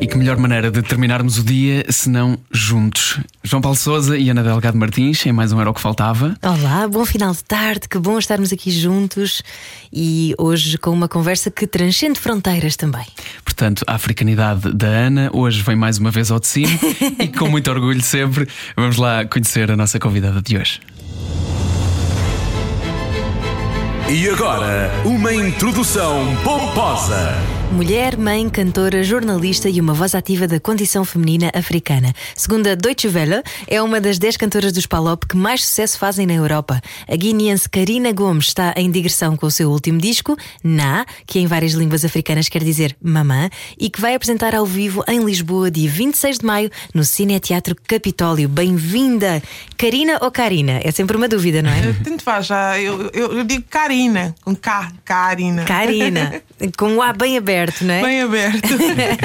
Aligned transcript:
E 0.00 0.06
que 0.06 0.16
melhor 0.18 0.36
maneira 0.36 0.70
de 0.70 0.82
terminarmos 0.82 1.38
o 1.38 1.44
dia 1.44 1.84
senão 1.88 2.38
juntos? 2.50 3.18
João 3.42 3.62
Paulo 3.62 3.76
Souza 3.76 4.16
e 4.16 4.28
Ana 4.28 4.42
Delgado 4.42 4.76
Martins, 4.76 5.24
em 5.24 5.32
mais 5.32 5.52
um 5.52 5.60
Era 5.60 5.70
o 5.70 5.74
que 5.74 5.80
Faltava. 5.80 6.36
Olá, 6.42 6.86
bom 6.86 7.04
final 7.04 7.32
de 7.32 7.42
tarde, 7.42 7.88
que 7.88 7.98
bom 7.98 8.18
estarmos 8.18 8.52
aqui 8.52 8.70
juntos 8.70 9.42
e 9.92 10.34
hoje 10.38 10.76
com 10.76 10.90
uma 10.90 11.08
conversa 11.08 11.50
que 11.50 11.66
transcende 11.66 12.20
fronteiras 12.20 12.76
também. 12.76 13.06
Portanto, 13.44 13.84
a 13.86 13.94
africanidade 13.94 14.72
da 14.72 14.86
Ana 14.86 15.30
hoje 15.32 15.62
vem 15.62 15.76
mais 15.76 15.98
uma 15.98 16.10
vez 16.10 16.30
ao 16.30 16.38
de 16.38 16.46
cima 16.46 16.78
e 17.18 17.28
com 17.28 17.48
muito 17.48 17.70
orgulho 17.70 18.02
sempre 18.02 18.46
vamos 18.76 18.96
lá 18.96 19.24
conhecer 19.24 19.70
a 19.70 19.76
nossa 19.76 19.98
convidada 19.98 20.42
de 20.42 20.58
hoje. 20.58 20.80
E 24.08 24.28
agora, 24.28 24.90
uma 25.04 25.34
introdução 25.34 26.36
pomposa. 26.44 27.55
Mulher, 27.72 28.16
mãe, 28.16 28.48
cantora, 28.48 29.02
jornalista 29.02 29.68
e 29.68 29.80
uma 29.80 29.92
voz 29.92 30.14
ativa 30.14 30.46
da 30.46 30.58
condição 30.58 31.04
feminina 31.04 31.50
africana. 31.52 32.14
Segundo 32.34 32.68
a 32.68 32.74
Deutsche 32.74 33.08
Welle, 33.08 33.42
é 33.66 33.82
uma 33.82 34.00
das 34.00 34.18
10 34.18 34.36
cantoras 34.38 34.72
dos 34.72 34.86
Palop 34.86 35.24
que 35.24 35.36
mais 35.36 35.64
sucesso 35.64 35.98
fazem 35.98 36.26
na 36.26 36.32
Europa. 36.32 36.80
A 37.06 37.16
guineense 37.16 37.68
Karina 37.68 38.12
Gomes 38.12 38.46
está 38.46 38.72
em 38.76 38.90
digressão 38.90 39.36
com 39.36 39.46
o 39.46 39.50
seu 39.50 39.68
último 39.70 39.98
disco, 39.98 40.36
Na, 40.62 41.04
que 41.26 41.38
em 41.40 41.46
várias 41.46 41.72
línguas 41.72 42.04
africanas 42.04 42.48
quer 42.48 42.62
dizer 42.62 42.96
mamã, 43.02 43.50
e 43.78 43.90
que 43.90 44.00
vai 44.00 44.14
apresentar 44.14 44.54
ao 44.54 44.64
vivo 44.64 45.04
em 45.06 45.22
Lisboa, 45.22 45.70
dia 45.70 45.90
26 45.90 46.38
de 46.38 46.46
maio, 46.46 46.70
no 46.94 47.04
Cineteatro 47.04 47.76
Capitólio. 47.86 48.48
Bem-vinda! 48.48 49.42
Karina 49.76 50.18
ou 50.22 50.30
Karina? 50.30 50.80
É 50.82 50.90
sempre 50.92 51.16
uma 51.16 51.28
dúvida, 51.28 51.60
não 51.62 51.70
é? 51.70 51.94
Tanto 52.02 52.22
faz, 52.22 52.46
já. 52.46 52.80
Eu, 52.80 53.10
eu, 53.12 53.38
eu 53.38 53.44
digo 53.44 53.64
Karina, 53.68 54.34
com 54.42 54.54
K, 54.54 54.92
Karina. 55.04 55.64
Karina, 55.64 56.42
com 56.78 56.96
o 56.96 57.02
A 57.02 57.12
bem 57.12 57.36
aberto, 57.36 57.55
não 57.82 57.94
é? 57.94 58.02
Bem 58.02 58.22
aberto. 58.22 58.68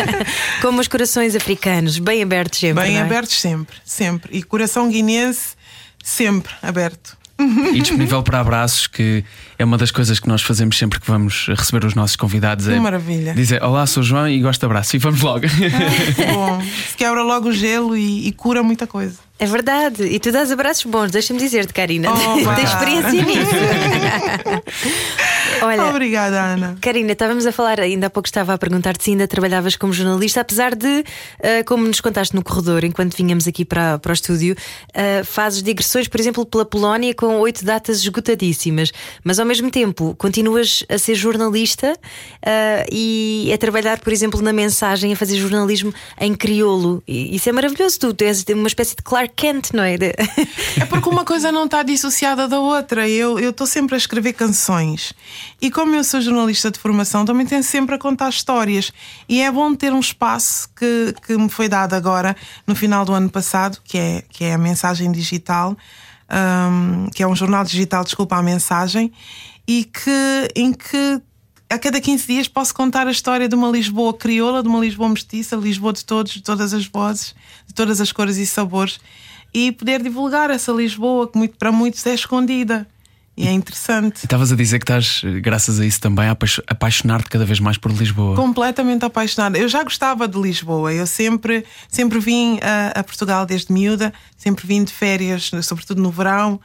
Como 0.61 0.79
os 0.79 0.87
corações 0.87 1.35
africanos, 1.35 1.99
bem 1.99 2.23
abertos 2.23 2.59
sempre. 2.59 2.83
Bem 2.83 2.93
não 2.93 3.01
é? 3.01 3.03
abertos 3.03 3.39
sempre, 3.39 3.75
sempre. 3.83 4.37
E 4.37 4.43
coração 4.43 4.89
guinense, 4.89 5.55
sempre 6.03 6.53
aberto. 6.61 7.17
E 7.73 7.81
disponível 7.81 8.21
para 8.21 8.39
abraços, 8.39 8.87
que 8.87 9.23
é 9.57 9.65
uma 9.65 9.77
das 9.77 9.89
coisas 9.89 10.19
que 10.19 10.27
nós 10.27 10.41
fazemos 10.41 10.77
sempre 10.77 10.99
que 10.99 11.07
vamos 11.07 11.47
receber 11.47 11.85
os 11.85 11.95
nossos 11.95 12.15
convidados. 12.15 12.67
Que 12.67 12.73
é 12.73 12.79
maravilha. 12.79 13.33
Dizer 13.33 13.63
Olá, 13.63 13.85
sou 13.87 14.01
o 14.01 14.05
João 14.05 14.27
e 14.27 14.39
gosto 14.39 14.59
de 14.59 14.65
abraço. 14.65 14.95
E 14.95 14.99
vamos 14.99 15.21
logo. 15.21 15.45
Bom, 16.33 16.61
se 16.61 16.95
quebra 16.95 17.23
logo 17.23 17.49
o 17.49 17.51
gelo 17.51 17.97
e, 17.97 18.27
e 18.27 18.31
cura 18.31 18.61
muita 18.61 18.85
coisa. 18.85 19.15
É 19.39 19.45
verdade. 19.45 20.03
E 20.03 20.19
tu 20.19 20.31
dás 20.31 20.51
abraços 20.51 20.85
bons, 20.85 21.09
deixa-me 21.09 21.39
dizer-te, 21.39 21.73
Karina. 21.73 22.11
Oh. 22.11 22.55
Tens 22.55 22.69
experiência 22.69 23.23
nisso. 23.23 23.51
Olha, 25.61 25.85
Obrigada, 25.85 26.41
Ana. 26.41 26.77
Karina, 26.81 27.11
estávamos 27.11 27.45
a 27.45 27.51
falar, 27.51 27.79
ainda 27.79 28.07
há 28.07 28.09
pouco 28.09 28.27
estava 28.27 28.53
a 28.53 28.57
perguntar-te 28.57 29.03
se 29.03 29.11
ainda 29.11 29.27
trabalhavas 29.27 29.75
como 29.75 29.93
jornalista, 29.93 30.41
apesar 30.41 30.75
de, 30.75 31.03
ah, 31.43 31.63
como 31.65 31.85
nos 31.85 32.01
contaste 32.01 32.35
no 32.35 32.43
corredor, 32.43 32.83
enquanto 32.83 33.15
vinhamos 33.15 33.47
aqui 33.47 33.63
para, 33.63 33.99
para 33.99 34.09
o 34.09 34.13
estúdio, 34.13 34.55
ah, 34.93 35.23
fazes 35.23 35.61
digressões, 35.61 36.07
por 36.07 36.19
exemplo, 36.19 36.45
pela 36.45 36.65
Polónia 36.65 37.13
com 37.13 37.37
oito 37.39 37.63
datas 37.63 37.99
esgotadíssimas, 37.99 38.91
mas 39.23 39.39
ao 39.39 39.45
mesmo 39.45 39.69
tempo 39.69 40.15
continuas 40.17 40.83
a 40.89 40.97
ser 40.97 41.15
jornalista 41.15 41.97
ah, 42.45 42.85
e 42.91 43.51
a 43.53 43.57
trabalhar, 43.57 43.99
por 43.99 44.11
exemplo, 44.11 44.41
na 44.41 44.53
mensagem, 44.53 45.13
a 45.13 45.15
fazer 45.15 45.37
jornalismo 45.37 45.93
em 46.19 46.33
crioulo. 46.33 47.03
E 47.07 47.35
isso 47.35 47.47
é 47.49 47.51
maravilhoso, 47.51 47.99
tu, 47.99 48.23
és 48.23 48.43
uma 48.49 48.67
espécie 48.67 48.95
de 48.95 49.03
Clark 49.03 49.33
Kent, 49.35 49.71
não 49.73 49.83
é? 49.83 49.91
É 50.79 50.85
porque 50.85 51.09
uma 51.09 51.25
coisa 51.25 51.51
não 51.51 51.65
está 51.65 51.83
dissociada 51.83 52.47
da 52.47 52.59
outra. 52.59 53.07
Eu 53.07 53.37
estou 53.39 53.67
sempre 53.67 53.95
a 53.95 53.97
escrever 53.97 54.33
canções. 54.33 55.13
E 55.61 55.69
como 55.69 55.95
eu 55.95 56.03
sou 56.03 56.21
jornalista 56.21 56.71
de 56.71 56.79
formação, 56.79 57.25
também 57.25 57.45
tenho 57.45 57.63
sempre 57.63 57.95
a 57.95 57.97
contar 57.97 58.29
histórias. 58.29 58.91
E 59.27 59.41
é 59.41 59.51
bom 59.51 59.73
ter 59.75 59.93
um 59.93 59.99
espaço 59.99 60.69
que, 60.75 61.13
que 61.25 61.37
me 61.37 61.49
foi 61.49 61.67
dado 61.67 61.93
agora, 61.93 62.35
no 62.65 62.75
final 62.75 63.05
do 63.05 63.13
ano 63.13 63.29
passado, 63.29 63.79
que 63.83 63.97
é, 63.97 64.23
que 64.29 64.43
é 64.43 64.53
a 64.53 64.57
mensagem 64.57 65.11
digital, 65.11 65.77
hum, 66.31 67.07
que 67.13 67.23
é 67.23 67.27
um 67.27 67.35
jornal 67.35 67.63
digital, 67.63 68.03
desculpa, 68.03 68.35
a 68.35 68.43
mensagem, 68.43 69.11
e 69.67 69.85
que, 69.85 70.49
em 70.55 70.73
que 70.73 71.21
a 71.69 71.79
cada 71.79 72.01
15 72.01 72.27
dias 72.27 72.47
posso 72.49 72.73
contar 72.73 73.07
a 73.07 73.11
história 73.11 73.47
de 73.47 73.55
uma 73.55 73.69
Lisboa 73.69 74.13
crioula, 74.13 74.61
de 74.61 74.67
uma 74.67 74.79
Lisboa 74.79 75.07
mestiça, 75.07 75.55
Lisboa 75.55 75.93
de 75.93 76.03
todos, 76.03 76.33
de 76.33 76.41
todas 76.41 76.73
as 76.73 76.85
vozes, 76.85 77.33
de 77.65 77.73
todas 77.73 78.01
as 78.01 78.11
cores 78.11 78.35
e 78.35 78.45
sabores, 78.45 78.99
e 79.53 79.71
poder 79.71 80.03
divulgar 80.03 80.49
essa 80.49 80.71
Lisboa 80.73 81.29
que 81.29 81.37
muito, 81.37 81.57
para 81.57 81.71
muitos 81.71 82.05
é 82.05 82.13
escondida. 82.13 82.85
E 83.37 83.47
é 83.47 83.51
interessante. 83.51 84.17
Estavas 84.17 84.51
a 84.51 84.55
dizer 84.55 84.77
que 84.77 84.83
estás, 84.83 85.21
graças 85.41 85.79
a 85.79 85.85
isso, 85.85 85.99
também 86.01 86.27
a 86.27 86.31
apaixo- 86.31 86.61
apaixonar-te 86.67 87.29
cada 87.29 87.45
vez 87.45 87.59
mais 87.61 87.77
por 87.77 87.89
Lisboa. 87.91 88.35
Completamente 88.35 89.05
apaixonada. 89.05 89.57
Eu 89.57 89.69
já 89.69 89.83
gostava 89.83 90.27
de 90.27 90.37
Lisboa. 90.39 90.93
Eu 90.93 91.07
sempre, 91.07 91.65
sempre 91.87 92.19
vim 92.19 92.59
a, 92.61 92.99
a 92.99 93.03
Portugal 93.03 93.45
desde 93.45 93.71
miúda, 93.71 94.13
sempre 94.37 94.67
vim 94.67 94.83
de 94.83 94.91
férias, 94.91 95.49
sobretudo 95.63 96.01
no 96.01 96.11
verão. 96.11 96.59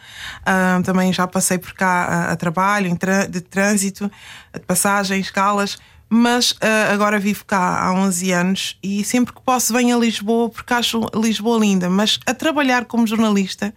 Ah, 0.44 0.80
também 0.84 1.12
já 1.12 1.26
passei 1.26 1.56
por 1.56 1.72
cá 1.72 2.04
a, 2.04 2.32
a 2.32 2.36
trabalho, 2.36 2.90
de 3.30 3.40
trânsito, 3.40 4.10
de 4.52 4.60
passagem, 4.60 5.20
escalas. 5.20 5.78
Mas 6.10 6.54
ah, 6.60 6.92
agora 6.92 7.18
vivo 7.18 7.44
cá 7.44 7.80
há 7.80 7.92
11 7.94 8.32
anos 8.32 8.76
e 8.82 9.02
sempre 9.04 9.32
que 9.32 9.40
posso 9.40 9.72
venho 9.72 9.96
a 9.96 10.00
Lisboa 10.00 10.50
porque 10.50 10.74
acho 10.74 11.00
Lisboa 11.14 11.58
linda. 11.60 11.88
Mas 11.88 12.18
a 12.26 12.34
trabalhar 12.34 12.84
como 12.86 13.06
jornalista 13.06 13.72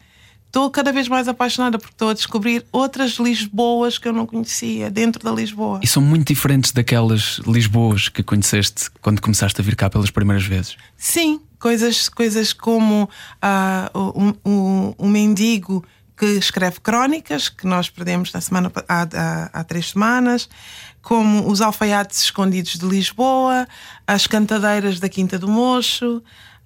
estou 0.50 0.70
cada 0.72 0.92
vez 0.92 1.08
mais 1.08 1.28
apaixonada 1.28 1.78
porque 1.78 1.94
estou 1.94 2.10
a 2.10 2.14
descobrir 2.14 2.66
outras 2.72 3.14
Lisboas 3.14 3.98
que 3.98 4.08
eu 4.08 4.14
não 4.14 4.26
conhecia 4.26 4.90
dentro 4.90 5.24
da 5.24 5.32
Lisboa. 5.32 5.80
E 5.84 5.88
são 5.88 6.02
muito 6.02 6.28
diferentes 6.28 6.72
daquelas 6.72 7.40
Lisboas 7.46 8.10
que 8.10 8.24
conheceste 8.24 8.90
quando 9.02 9.22
começaste 9.22 9.62
a 9.62 9.64
vir 9.64 9.76
cá 9.76 9.90
pelas 9.90 10.10
primeiras 10.10 10.46
vezes. 10.46 10.76
Sim, 10.98 11.40
coisas, 11.60 12.10
coisas 12.10 12.52
como 12.52 13.08
ah, 13.42 13.92
o, 13.94 14.34
o, 14.44 14.96
o 14.98 15.08
mendigo 15.08 15.86
que 16.18 16.26
escreve 16.26 16.82
crónicas, 16.82 17.48
que 17.48 17.66
nós 17.66 17.90
perdemos 17.90 18.34
na 18.34 18.42
semana, 18.42 18.70
há, 18.90 19.08
há, 19.14 19.50
há 19.54 19.64
três 19.64 19.92
semanas, 19.92 20.50
como 21.02 21.50
os 21.50 21.62
alfaiates 21.62 22.24
escondidos 22.24 22.74
de 22.74 22.86
Lisboa, 22.86 23.66
as 24.06 24.28
cantadeiras 24.28 25.00
da 25.00 25.08
Quinta 25.08 25.40
do 25.40 25.48
Mocho. 25.48 26.22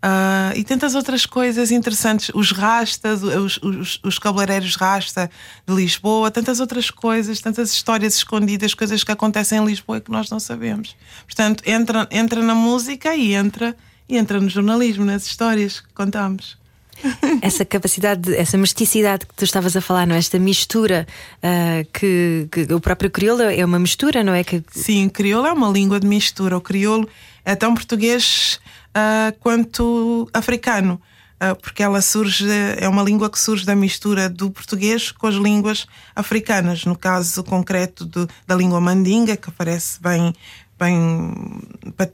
Ah, 0.06 0.52
e 0.54 0.66
tantas 0.66 0.96
outras 0.96 1.26
coisas 1.26 1.72
interessantes, 1.72 2.30
os 2.36 2.52
rastas, 2.52 3.24
os, 3.24 3.58
os, 3.64 4.00
os 4.04 4.20
cabeleireiros 4.20 4.76
rasta 4.76 5.32
de 5.66 5.74
Lisboa, 5.74 6.30
tantas 6.30 6.60
outras 6.60 6.92
coisas, 6.92 7.40
tantas 7.40 7.72
histórias 7.72 8.16
escondidas, 8.16 8.74
coisas 8.74 9.02
que 9.02 9.14
acontecem 9.14 9.60
em 9.60 9.66
Lisboa 9.66 10.00
e 10.00 10.02
que 10.02 10.12
nós 10.12 10.30
não 10.30 10.42
sabemos. 10.42 10.94
Portanto, 11.26 11.64
entra, 11.66 12.06
entra 12.12 12.42
na 12.42 12.54
música 12.54 13.16
e 13.16 13.34
entra, 13.34 13.78
e 14.10 14.18
entra 14.18 14.42
no 14.42 14.50
jornalismo, 14.50 15.06
nas 15.06 15.26
histórias 15.26 15.80
que 15.80 15.94
contamos. 15.94 16.58
essa 17.42 17.64
capacidade, 17.64 18.36
essa 18.36 18.58
mesticidade 18.58 19.26
que 19.26 19.34
tu 19.34 19.46
estavas 19.46 19.76
a 19.78 19.82
falar, 19.82 20.06
não 20.06 20.16
é? 20.16 20.20
Esta 20.20 20.38
mistura 20.38 21.08
ah, 21.42 21.86
que, 21.94 22.50
que 22.52 22.74
o 22.74 22.80
próprio 22.82 23.10
crioulo 23.10 23.44
é 23.44 23.64
uma 23.64 23.80
mistura, 23.80 24.22
não 24.22 24.34
é? 24.34 24.44
Que, 24.44 24.62
Sim, 24.70 25.08
crioulo 25.08 25.48
é 25.48 25.54
uma 25.54 25.70
língua 25.70 25.98
de 25.98 26.08
mistura. 26.08 26.58
O 26.58 26.62
crioulo 26.62 27.08
é 27.46 27.56
tão 27.56 27.74
português 27.74 28.60
ah, 28.94 29.34
quanto 29.40 30.30
africano, 30.34 31.00
ah, 31.40 31.56
porque 31.56 31.84
ela 31.84 32.02
surge, 32.02 32.46
é 32.78 32.88
uma 32.88 33.04
língua 33.04 33.30
que 33.30 33.40
surge 33.40 33.66
da 33.66 33.76
mistura 33.76 34.30
do 34.30 34.50
português 34.52 35.12
com 35.12 35.28
as 35.28 35.36
línguas 35.36 35.86
africanas. 36.16 36.86
No 36.86 36.96
caso 36.98 37.44
concreto 37.44 38.06
do- 38.06 38.30
da 38.48 38.56
língua 38.56 38.80
mandinga, 38.80 39.36
que 39.36 39.50
aparece 39.50 40.02
bem, 40.02 40.34
bem, 40.80 41.34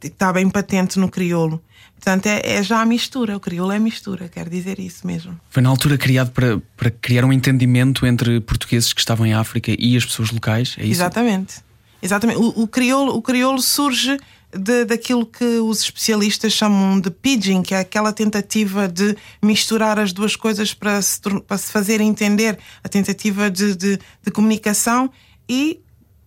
está 0.03 0.33
bem 0.33 0.49
patente 0.49 0.99
no 0.99 1.09
crioulo. 1.09 1.61
Portanto, 1.95 2.27
é, 2.27 2.39
é 2.43 2.63
já 2.63 2.79
a 2.81 2.85
mistura. 2.85 3.35
O 3.35 3.39
crioulo 3.41 3.73
é 3.73 3.77
mistura, 3.79 4.29
quer 4.29 4.47
dizer 4.47 4.79
isso 4.79 5.05
mesmo. 5.05 5.37
Foi 5.49 5.61
na 5.61 5.67
altura 5.69 5.97
criado 5.97 6.31
para, 6.31 6.57
para 6.77 6.89
criar 6.89 7.25
um 7.25 7.33
entendimento 7.33 8.05
entre 8.05 8.39
portugueses 8.39 8.93
que 8.93 9.01
estavam 9.01 9.25
em 9.25 9.33
África 9.33 9.75
e 9.77 9.97
as 9.97 10.05
pessoas 10.05 10.31
locais, 10.31 10.75
é 10.77 10.83
isso? 10.83 10.91
Exatamente. 10.93 11.55
Exatamente. 12.01 12.39
O, 12.39 12.63
o, 12.63 12.67
crioulo, 12.69 13.13
o 13.13 13.21
crioulo 13.21 13.61
surge 13.61 14.17
de, 14.53 14.85
daquilo 14.85 15.25
que 15.25 15.59
os 15.59 15.81
especialistas 15.81 16.53
chamam 16.53 16.99
de 16.99 17.11
pidging, 17.11 17.61
que 17.61 17.73
é 17.73 17.79
aquela 17.79 18.11
tentativa 18.11 18.87
de 18.87 19.15
misturar 19.41 19.99
as 19.99 20.11
duas 20.11 20.35
coisas 20.35 20.73
para 20.73 21.01
se, 21.01 21.19
para 21.47 21.57
se 21.57 21.71
fazer 21.71 22.01
entender, 22.01 22.57
a 22.83 22.89
tentativa 22.89 23.49
de, 23.49 23.75
de, 23.75 23.97
de 23.97 24.31
comunicação 24.31 25.11
e, 25.47 25.79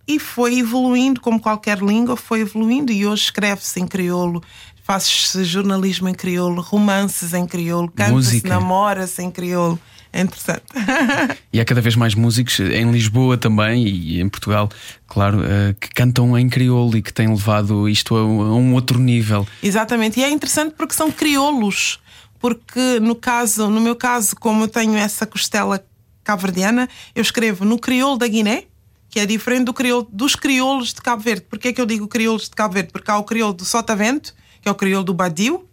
e 0.07 0.19
foi 0.19 0.59
evoluindo, 0.59 1.19
como 1.19 1.39
qualquer 1.39 1.79
língua, 1.79 2.15
foi 2.15 2.41
evoluindo 2.41 2.91
e 2.91 3.05
hoje 3.05 3.23
escreve-se 3.23 3.79
em 3.79 3.87
crioulo. 3.87 4.41
Faz-se 4.83 5.45
jornalismo 5.45 6.09
em 6.09 6.13
crioulo, 6.13 6.61
romances 6.61 7.33
em 7.33 7.45
crioulo, 7.45 7.89
canta-se, 7.89 8.45
namora-se 8.45 9.21
em 9.21 9.31
crioulo. 9.31 9.79
É 10.13 10.21
interessante. 10.21 10.63
E 11.51 11.59
há 11.59 11.65
cada 11.65 11.81
vez 11.81 11.95
mais 11.95 12.15
músicos 12.15 12.59
em 12.59 12.91
Lisboa 12.91 13.37
também 13.37 13.87
e 13.87 14.19
em 14.19 14.27
Portugal, 14.27 14.69
claro, 15.07 15.43
eh, 15.43 15.75
que 15.79 15.89
cantam 15.89 16.35
em 16.37 16.49
crioulo 16.49 16.97
e 16.97 17.01
que 17.01 17.13
têm 17.13 17.27
levado 17.27 17.87
isto 17.87 18.15
a 18.15 18.25
um 18.25 18.41
a 18.41 18.55
um 18.55 18.73
outro 18.73 18.97
nível. 18.99 19.47
Exatamente, 19.61 20.19
e 20.19 20.23
é 20.23 20.31
interessante 20.31 20.73
porque 20.75 20.95
são 20.95 21.11
crioulos. 21.11 21.99
Porque 22.39 22.99
no 22.99 23.15
caso, 23.15 23.69
no 23.69 23.79
meu 23.79 23.95
caso, 23.95 24.35
como 24.35 24.63
eu 24.63 24.67
tenho 24.67 24.95
essa 24.95 25.27
costela 25.27 25.83
cabo-verdiana, 26.23 26.89
eu 27.15 27.21
escrevo 27.21 27.63
no 27.65 27.77
crioulo 27.77 28.17
da 28.17 28.27
Guiné, 28.27 28.63
que 29.09 29.19
é 29.19 29.25
diferente 29.27 29.65
do 29.65 29.73
crioulo, 29.73 30.07
dos 30.11 30.35
crioulos 30.35 30.93
de 30.93 31.01
Cabo 31.01 31.21
Verde. 31.21 31.45
Porquê 31.47 31.67
é 31.67 31.73
que 31.73 31.79
eu 31.79 31.85
digo 31.85 32.07
crioulos 32.07 32.49
de 32.49 32.55
Cabo 32.55 32.73
Verde? 32.73 32.91
Porque 32.91 33.11
há 33.11 33.17
o 33.17 33.23
crioulo 33.23 33.53
do 33.53 33.63
Sotavento, 33.63 34.33
que 34.59 34.67
é 34.67 34.71
o 34.71 34.75
crioulo 34.75 35.05
do 35.05 35.13
Badio, 35.13 35.67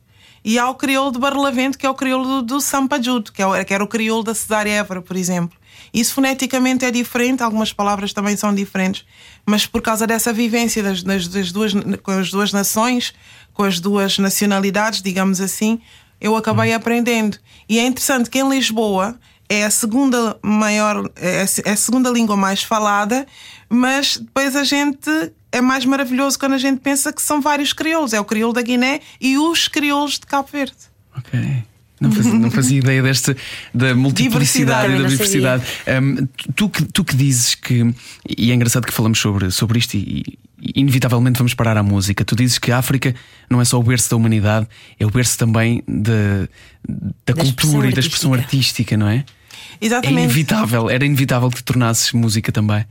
e 0.44 0.58
há 0.58 0.68
o 0.68 0.74
crioulo 0.74 1.12
de 1.12 1.18
Barlavento, 1.18 1.78
que 1.78 1.86
é 1.86 1.90
o 1.90 1.94
crioulo 1.94 2.26
do, 2.26 2.42
do 2.42 2.60
Sampajudo, 2.60 3.32
que, 3.32 3.42
é 3.42 3.64
que 3.64 3.74
era 3.74 3.84
o 3.84 3.88
crioulo 3.88 4.24
da 4.24 4.34
Cesária 4.34 4.70
Évora, 4.70 5.02
por 5.02 5.16
exemplo. 5.16 5.58
Isso 5.92 6.14
foneticamente 6.14 6.84
é 6.84 6.90
diferente, 6.90 7.42
algumas 7.42 7.72
palavras 7.72 8.12
também 8.12 8.36
são 8.36 8.54
diferentes, 8.54 9.04
mas 9.44 9.66
por 9.66 9.82
causa 9.82 10.06
dessa 10.06 10.32
vivência 10.32 10.82
das, 10.82 11.02
das, 11.02 11.26
das 11.28 11.52
duas, 11.52 11.72
com 12.02 12.12
as 12.12 12.30
duas 12.30 12.52
nações, 12.52 13.12
com 13.52 13.64
as 13.64 13.80
duas 13.80 14.18
nacionalidades, 14.18 15.02
digamos 15.02 15.40
assim, 15.40 15.80
eu 16.20 16.36
acabei 16.36 16.72
aprendendo. 16.72 17.38
E 17.68 17.78
é 17.78 17.86
interessante 17.86 18.30
que 18.30 18.38
em 18.38 18.48
Lisboa 18.48 19.18
é 19.48 19.64
a 19.64 19.70
segunda 19.70 20.38
maior, 20.42 21.10
é 21.16 21.44
é 21.64 21.72
a 21.72 21.76
segunda 21.76 22.08
língua 22.08 22.36
mais 22.36 22.62
falada, 22.62 23.26
mas 23.68 24.16
depois 24.16 24.54
a 24.54 24.62
gente 24.62 25.32
é 25.52 25.60
mais 25.60 25.84
maravilhoso 25.84 26.38
quando 26.38 26.54
a 26.54 26.58
gente 26.58 26.80
pensa 26.80 27.12
que 27.12 27.22
são 27.22 27.40
vários 27.40 27.72
crioulos. 27.72 28.12
É 28.12 28.20
o 28.20 28.24
crioulo 28.24 28.54
da 28.54 28.62
Guiné 28.62 29.00
e 29.20 29.36
os 29.38 29.68
crioulos 29.68 30.18
de 30.18 30.26
Cabo 30.26 30.48
Verde. 30.52 30.76
Ok. 31.16 31.40
Não 32.00 32.10
fazia, 32.10 32.32
não 32.32 32.50
fazia 32.50 32.78
ideia 32.78 33.02
deste, 33.02 33.36
da 33.74 33.94
multiplicidade 33.94 34.94
e 34.94 35.02
da 35.02 35.06
Diversidade. 35.06 35.64
Um, 36.02 36.26
tu, 36.54 36.70
que, 36.70 36.82
tu 36.84 37.04
que 37.04 37.14
dizes 37.14 37.54
que. 37.54 37.94
E 38.26 38.50
é 38.50 38.54
engraçado 38.54 38.86
que 38.86 38.92
falamos 38.92 39.18
sobre, 39.18 39.50
sobre 39.50 39.78
isto 39.78 39.94
e, 39.94 40.38
e 40.58 40.80
inevitavelmente 40.80 41.36
vamos 41.36 41.52
parar 41.52 41.76
à 41.76 41.82
música. 41.82 42.24
Tu 42.24 42.34
dizes 42.34 42.58
que 42.58 42.72
a 42.72 42.78
África 42.78 43.14
não 43.50 43.60
é 43.60 43.66
só 43.66 43.78
o 43.78 43.82
berço 43.82 44.08
da 44.08 44.16
humanidade, 44.16 44.66
é 44.98 45.04
o 45.04 45.10
berço 45.10 45.36
também 45.36 45.82
da, 45.86 46.48
da, 46.88 47.34
Da 47.34 47.34
cultura 47.34 47.90
e 47.90 47.92
da 47.92 48.00
expressão 48.00 48.32
artística. 48.32 48.96
não 48.96 49.06
é? 49.06 49.16
É 49.16 49.24
Exatamente. 49.84 50.24
inevitável, 50.24 50.88
era 50.88 51.04
inevitável 51.04 51.50
que 51.50 51.56
te 51.56 51.64
tornasses 51.64 52.12
música 52.12 52.50
também. 52.50 52.82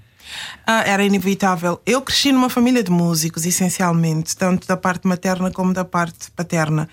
Ah, 0.65 0.83
era 0.85 1.03
inevitável. 1.03 1.81
Eu 1.85 2.01
cresci 2.01 2.31
numa 2.31 2.49
família 2.49 2.83
de 2.83 2.91
músicos, 2.91 3.45
essencialmente, 3.45 4.35
tanto 4.35 4.67
da 4.67 4.77
parte 4.77 5.07
materna 5.07 5.51
como 5.51 5.73
da 5.73 5.85
parte 5.85 6.31
paterna. 6.31 6.87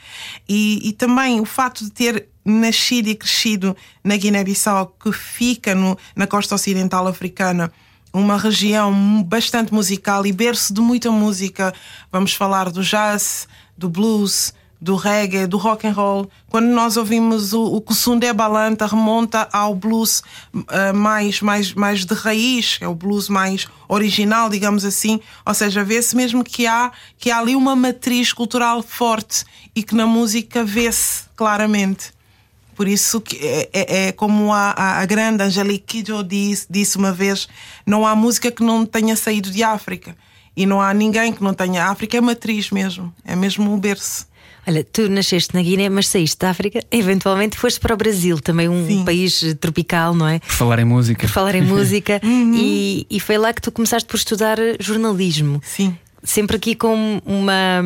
E, 0.49 0.89
e 0.89 0.93
também 0.93 1.41
o 1.41 1.45
fato 1.45 1.85
de 1.85 1.91
ter 1.91 2.29
nascido 2.45 3.09
e 3.09 3.15
crescido 3.15 3.77
na 4.05 4.17
Guiné-Bissau, 4.17 4.95
que 5.03 5.13
fica 5.13 5.75
no, 5.75 5.99
na 6.15 6.27
costa 6.27 6.55
ocidental 6.55 7.07
africana, 7.07 7.73
uma 8.13 8.39
região 8.39 9.23
bastante 9.23 9.75
musical 9.75 10.25
e 10.25 10.33
berço 10.33 10.73
de 10.73 10.81
muita 10.81 11.11
música. 11.11 11.75
Vamos 12.11 12.33
falar 12.33 12.71
do 12.71 12.83
jazz, 12.83 13.49
do 13.77 13.89
blues, 13.89 14.55
do 14.81 14.95
reggae, 14.95 15.47
do 15.47 15.57
rock 15.57 15.87
and 15.87 15.93
roll. 15.93 16.31
Quando 16.49 16.67
nós 16.67 16.97
ouvimos 16.97 17.53
o, 17.53 17.65
o 17.65 18.35
Balanta 18.35 18.87
remonta 18.87 19.49
ao 19.53 19.75
blues 19.75 20.23
ah, 20.69 20.93
mais, 20.93 21.41
mais, 21.41 21.73
mais 21.73 22.05
de 22.05 22.15
raiz, 22.15 22.79
é 22.81 22.89
o 22.89 22.95
blues 22.95 23.29
mais 23.29 23.67
original, 23.89 24.49
digamos 24.49 24.85
assim. 24.85 25.21
Ou 25.45 25.55
seja, 25.55 25.83
vê-se 25.83 26.15
mesmo 26.15 26.45
que 26.45 26.67
há, 26.67 26.93
que 27.19 27.31
há 27.31 27.39
ali 27.39 27.57
uma 27.57 27.75
matriz 27.75 28.33
cultural 28.33 28.83
forte 28.83 29.45
e 29.75 29.83
que 29.83 29.95
na 29.95 30.07
música 30.07 30.65
vê-se 30.65 31.25
claramente. 31.35 32.15
Por 32.75 32.87
isso 32.87 33.23
que 33.23 33.39
é, 33.39 33.71
é- 33.73 34.07
é 34.09 34.13
como 34.13 34.53
a, 34.53 34.73
a, 34.73 35.01
a 35.01 35.07
grande 35.07 35.43
Angelique 35.43 36.03
Kidjo 36.03 36.23
disse, 36.23 36.67
disse 36.69 36.99
uma 36.99 37.11
vez: 37.11 37.49
não 37.87 38.07
há 38.07 38.15
música 38.15 38.51
que 38.51 38.63
não 38.63 38.85
tenha 38.85 39.17
saído 39.17 39.51
de 39.51 39.63
África. 39.63 40.15
E 40.55 40.65
não 40.65 40.81
há 40.81 40.93
ninguém 40.95 41.33
que 41.35 41.43
não 41.45 41.53
tenha. 41.53 41.85
A 41.85 41.91
África 41.91 42.17
é 42.17 42.21
matriz 42.21 42.71
mesmo, 42.71 43.13
é 43.25 43.37
mesmo 43.37 43.75
o 43.75 43.77
berço. 43.77 44.27
Olha, 44.69 44.83
tu 44.85 45.09
nasceste 45.09 45.55
na 45.55 45.63
Guiné, 45.63 45.89
mas 45.89 46.09
saíste 46.09 46.39
da 46.39 46.51
África, 46.51 46.81
eventualmente 46.91 47.57
foste 47.57 47.79
para 47.79 47.95
o 47.95 47.97
Brasil, 47.97 48.41
também 48.41 48.69
um 48.69 48.87
Sim. 48.87 49.05
país 49.05 49.43
eh, 49.43 49.55
tropical, 49.55 50.13
não 50.15 50.27
é? 50.27 50.41
Por 50.41 50.51
falar 50.53 50.79
em 50.81 50.85
música. 50.85 51.27
Por 51.27 51.33
falar 51.33 51.55
em 51.55 51.63
música, 51.67 52.21
Uhum. 52.25 52.55
e, 52.57 53.07
e 53.09 53.21
foi 53.21 53.39
lá 53.39 53.53
que 53.55 53.63
tu 53.63 53.71
começaste 53.71 54.09
por 54.09 54.17
estudar 54.17 54.59
eh, 54.59 54.77
jornalismo. 54.81 55.61
Sim. 55.65 55.97
Sempre 56.25 56.57
aqui 56.57 56.75
com 56.75 57.23
uma, 57.25 57.81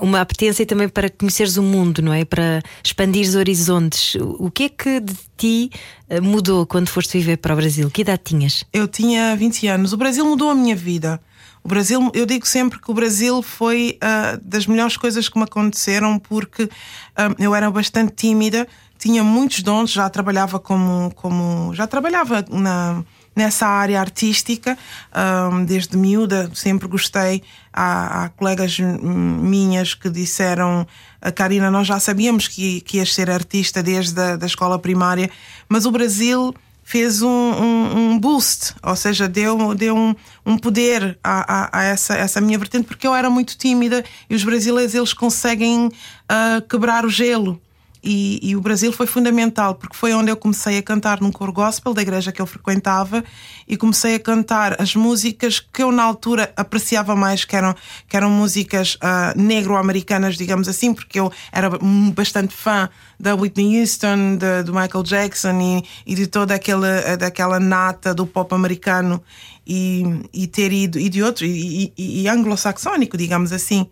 uma 0.00 0.20
apetência 0.22 0.64
também 0.64 0.88
para 0.88 1.10
conheceres 1.10 1.56
o 1.58 1.62
mundo, 1.62 2.00
não 2.00 2.12
é? 2.14 2.24
Para 2.24 2.62
expandires 2.82 3.34
horizontes. 3.34 4.14
O 4.16 4.46
o 4.46 4.50
que 4.50 4.64
é 4.64 4.68
que 4.70 5.00
de 5.00 5.14
ti 5.36 5.70
eh, 6.08 6.20
mudou 6.20 6.64
quando 6.66 6.88
foste 6.88 7.18
viver 7.18 7.36
para 7.36 7.52
o 7.52 7.56
Brasil? 7.56 7.90
Que 7.90 8.00
idade 8.00 8.22
tinhas? 8.24 8.64
Eu 8.72 8.88
tinha 8.88 9.36
20 9.36 9.66
anos. 9.68 9.92
O 9.92 9.96
Brasil 9.98 10.24
mudou 10.24 10.48
a 10.50 10.54
minha 10.54 10.74
vida. 10.74 11.20
O 11.64 11.68
Brasil, 11.68 12.10
eu 12.12 12.26
digo 12.26 12.46
sempre 12.46 12.78
que 12.78 12.90
o 12.90 12.94
Brasil 12.94 13.40
foi 13.40 13.96
ah, 14.02 14.38
das 14.42 14.66
melhores 14.66 14.98
coisas 14.98 15.30
que 15.30 15.38
me 15.38 15.44
aconteceram 15.44 16.18
porque 16.18 16.68
ah, 17.16 17.34
eu 17.38 17.54
era 17.54 17.70
bastante 17.70 18.12
tímida, 18.12 18.68
tinha 18.98 19.24
muitos 19.24 19.62
dons, 19.62 19.90
já 19.90 20.10
trabalhava 20.10 20.60
como, 20.60 21.10
como 21.14 21.72
já 21.74 21.86
trabalhava 21.86 22.44
na 22.50 23.02
nessa 23.34 23.66
área 23.66 23.98
artística 23.98 24.78
ah, 25.10 25.48
desde 25.66 25.96
miúda, 25.96 26.50
sempre 26.54 26.86
gostei. 26.86 27.42
Há, 27.72 28.24
há 28.24 28.28
colegas 28.28 28.78
minhas 28.78 29.94
que 29.94 30.10
disseram 30.10 30.86
Karina, 31.34 31.70
nós 31.70 31.86
já 31.86 31.98
sabíamos 31.98 32.46
que, 32.46 32.82
que 32.82 32.98
ias 32.98 33.14
ser 33.14 33.30
artista 33.30 33.82
desde 33.82 34.20
a 34.20 34.36
da 34.36 34.46
escola 34.46 34.78
primária, 34.78 35.30
mas 35.66 35.86
o 35.86 35.90
Brasil 35.90 36.54
fez 36.84 37.22
um, 37.22 37.28
um, 37.28 37.96
um 37.96 38.18
boost, 38.18 38.74
ou 38.82 38.94
seja, 38.94 39.26
deu, 39.26 39.74
deu 39.74 39.96
um, 39.96 40.14
um 40.44 40.58
poder 40.58 41.18
a, 41.24 41.78
a, 41.78 41.80
a 41.80 41.84
essa, 41.84 42.14
essa 42.14 42.40
minha 42.40 42.58
vertente, 42.58 42.86
porque 42.86 43.06
eu 43.06 43.14
era 43.14 43.30
muito 43.30 43.56
tímida 43.56 44.04
e 44.28 44.34
os 44.34 44.44
brasileiros 44.44 44.94
eles 44.94 45.14
conseguem 45.14 45.90
ah, 46.28 46.62
quebrar 46.68 47.06
o 47.06 47.08
gelo. 47.08 47.60
E, 48.04 48.38
e 48.42 48.54
o 48.54 48.60
Brasil 48.60 48.92
foi 48.92 49.06
fundamental 49.06 49.74
porque 49.76 49.96
foi 49.96 50.12
onde 50.12 50.30
eu 50.30 50.36
comecei 50.36 50.76
a 50.76 50.82
cantar 50.82 51.22
num 51.22 51.32
coro 51.32 51.50
gospel 51.50 51.94
da 51.94 52.02
igreja 52.02 52.30
que 52.30 52.42
eu 52.42 52.44
frequentava 52.44 53.24
e 53.66 53.78
comecei 53.78 54.16
a 54.16 54.20
cantar 54.20 54.78
as 54.78 54.94
músicas 54.94 55.58
que 55.58 55.82
eu 55.82 55.90
na 55.90 56.02
altura 56.02 56.52
apreciava 56.54 57.16
mais, 57.16 57.46
que 57.46 57.56
eram, 57.56 57.74
que 58.06 58.14
eram 58.14 58.28
músicas 58.28 58.98
ah, 59.00 59.32
negro-americanas, 59.34 60.36
digamos 60.36 60.68
assim, 60.68 60.92
porque 60.92 61.18
eu 61.18 61.32
era 61.50 61.70
bastante 62.14 62.54
fã 62.54 62.90
da 63.18 63.34
Whitney 63.34 63.80
Houston, 63.80 64.36
do 64.66 64.74
Michael 64.74 65.02
Jackson 65.02 65.58
e, 65.58 65.84
e 66.12 66.14
de 66.14 66.26
toda 66.26 66.54
aquela, 66.54 67.16
daquela 67.16 67.58
nata 67.58 68.12
do 68.12 68.26
pop 68.26 68.54
americano 68.54 69.22
e, 69.66 70.02
e 70.30 70.46
ter 70.46 70.70
ido, 70.74 70.98
e 70.98 71.08
de 71.08 71.22
outro, 71.22 71.46
e, 71.46 71.90
e 71.96 72.28
anglo-saxónico, 72.28 73.16
digamos 73.16 73.50
assim, 73.50 73.86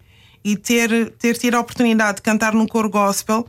e 0.45 0.55
ter, 0.55 1.13
ter 1.13 1.39
tido 1.39 1.55
a 1.55 1.61
oportunidade 1.61 2.17
de 2.17 2.23
cantar 2.23 2.53
num 2.53 2.67
coro 2.67 2.91
gospel 2.91 3.49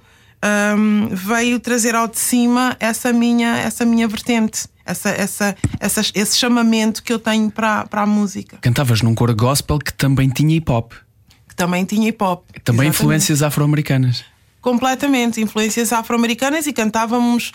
hum, 0.78 1.10
veio 1.12 1.60
trazer 1.60 1.96
ao 1.96 2.08
de 2.08 2.20
cima 2.20 2.76
essa 2.80 3.12
minha, 3.14 3.58
essa 3.58 3.86
minha 3.86 4.08
vertente, 4.08 4.68
essa, 4.86 5.10
essa, 5.10 5.56
essa, 5.80 6.02
esse 6.14 6.38
chamamento 6.38 7.02
que 7.02 7.14
eu 7.14 7.20
tenho 7.20 7.50
para, 7.50 7.86
para 7.86 8.02
a 8.02 8.06
música, 8.06 8.58
Cantavas 8.62 9.02
num 9.02 9.16
coro 9.16 9.36
gospel 9.36 9.80
que 9.80 9.94
também 9.94 10.30
tinha 10.30 10.56
hip 10.56 10.70
hop, 10.72 10.94
que 11.48 11.56
também 11.56 11.86
tinha 11.86 12.10
hip 12.10 12.22
hop. 12.24 12.44
também 12.64 12.88
Exatamente. 12.88 12.90
influências 12.90 13.42
afro-americanas. 13.44 14.26
Completamente, 14.62 15.42
influências 15.42 15.92
afro-americanas 15.92 16.68
e 16.68 16.74
cantávamos 16.74 17.52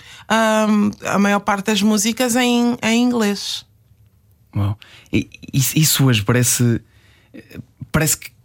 hum, 0.68 0.90
a 1.06 1.18
maior 1.18 1.40
parte 1.40 1.66
das 1.66 1.80
músicas 1.82 2.36
em, 2.36 2.76
em 2.82 3.02
inglês. 3.02 3.64
Uau. 4.54 4.78
E- 5.12 5.28
Isso, 5.52 6.04
hoje 6.04 6.22
parece. 6.22 6.80
Parece 7.90 8.18
que 8.18 8.30
que 8.30 8.37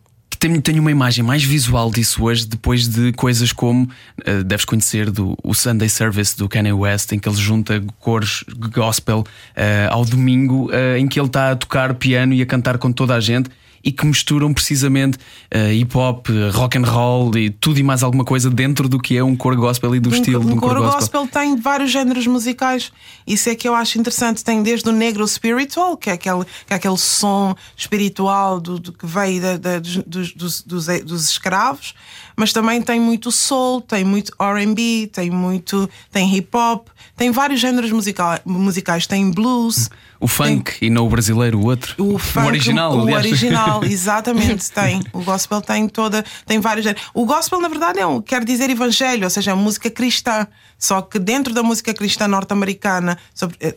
tenho, 0.43 0.61
tenho 0.61 0.81
uma 0.81 0.91
imagem 0.91 1.23
mais 1.23 1.41
visual 1.41 1.89
disso 1.89 2.21
hoje, 2.21 2.45
depois 2.45 2.85
de 2.89 3.13
coisas 3.13 3.53
como 3.53 3.89
eh, 4.25 4.43
deves 4.43 4.65
conhecer 4.65 5.09
do 5.09 5.37
o 5.41 5.53
Sunday 5.53 5.87
Service 5.87 6.37
do 6.37 6.49
Kanye 6.49 6.73
West, 6.73 7.13
em 7.13 7.19
que 7.19 7.29
ele 7.29 7.37
junta 7.37 7.81
cores 7.97 8.43
gospel 8.73 9.23
eh, 9.55 9.87
ao 9.89 10.03
domingo, 10.03 10.69
eh, 10.73 10.99
em 10.99 11.07
que 11.07 11.17
ele 11.17 11.27
está 11.27 11.51
a 11.51 11.55
tocar 11.55 11.93
piano 11.93 12.33
e 12.33 12.41
a 12.41 12.45
cantar 12.45 12.77
com 12.77 12.91
toda 12.91 13.15
a 13.15 13.21
gente. 13.21 13.49
E 13.83 13.91
que 13.91 14.05
misturam 14.05 14.53
precisamente 14.53 15.17
eh, 15.51 15.73
hip 15.73 15.97
hop, 15.97 16.27
rock 16.53 16.77
and 16.77 16.85
roll 16.85 17.37
e 17.37 17.49
tudo 17.49 17.79
e 17.79 17.83
mais 17.83 18.01
alguma 18.01 18.23
coisa 18.23 18.49
dentro 18.49 18.87
do 18.87 18.97
que 18.97 19.17
é 19.17 19.23
um 19.23 19.35
cor 19.35 19.55
gospel 19.57 19.93
e 19.93 19.99
do 19.99 20.09
Um- 20.09 20.13
estilo 20.13 20.39
de 20.45 20.53
um 20.53 20.55
um 20.55 20.59
cor 20.59 20.77
gospel. 20.77 20.99
gospel 20.99 21.27
tem 21.27 21.57
vários 21.59 21.91
géneros 21.91 22.25
musicais. 22.25 22.91
Isso 23.27 23.49
é 23.49 23.55
que 23.55 23.67
eu 23.67 23.75
acho 23.75 23.99
interessante. 23.99 24.41
Tem 24.43 24.63
desde 24.63 24.87
o 24.87 24.91
negro 24.93 25.27
spiritual, 25.27 25.97
que 25.97 26.09
é 26.09 26.13
aquele, 26.13 26.45
que 26.65 26.71
é 26.73 26.75
aquele 26.77 26.97
som 26.97 27.53
espiritual 27.75 28.61
do, 28.61 28.79
do 28.79 28.93
que 28.93 29.05
veio 29.05 29.41
da- 29.41 29.57
da- 29.57 29.79
dos, 29.79 29.97
dos, 30.33 30.61
dos- 30.61 30.85
dos 31.03 31.29
escravos, 31.29 31.93
mas 32.35 32.51
também 32.53 32.81
tem 32.81 32.99
muito 32.99 33.31
soul, 33.31 33.81
tem 33.81 34.03
muito 34.03 34.33
RB, 34.39 35.09
tem 35.11 35.29
muito 35.29 35.89
tem 36.11 36.35
hip 36.35 36.55
hop, 36.55 36.87
tem 37.15 37.31
vários 37.31 37.59
géneros 37.59 37.91
musical, 37.91 38.39
musicais, 38.45 39.05
tem 39.05 39.29
blues. 39.29 39.89
o 40.19 40.27
funk 40.27 40.79
tem, 40.79 40.87
e 40.87 40.89
não 40.89 41.05
o 41.05 41.09
brasileiro, 41.09 41.59
o 41.59 41.65
outro. 41.65 41.95
O, 41.97 42.17
funk, 42.17 42.45
o 42.45 42.49
original, 42.49 42.97
O 42.97 43.01
aliás. 43.01 43.25
original, 43.25 43.83
exatamente, 43.85 44.71
tem. 44.71 45.01
O 45.13 45.21
gospel 45.21 45.61
tem 45.61 45.87
toda, 45.87 46.23
tem 46.45 46.59
vários. 46.59 46.85
O 47.13 47.25
gospel, 47.25 47.59
na 47.61 47.67
verdade, 47.67 47.99
é 47.99 48.07
um, 48.07 48.21
quer 48.21 48.43
dizer 48.43 48.69
evangelho, 48.69 49.23
ou 49.23 49.29
seja, 49.29 49.51
é 49.51 49.53
música 49.53 49.89
cristã. 49.89 50.47
Só 50.77 51.01
que 51.01 51.19
dentro 51.19 51.53
da 51.53 51.63
música 51.63 51.93
cristã 51.93 52.27
norte-americana, 52.27 53.17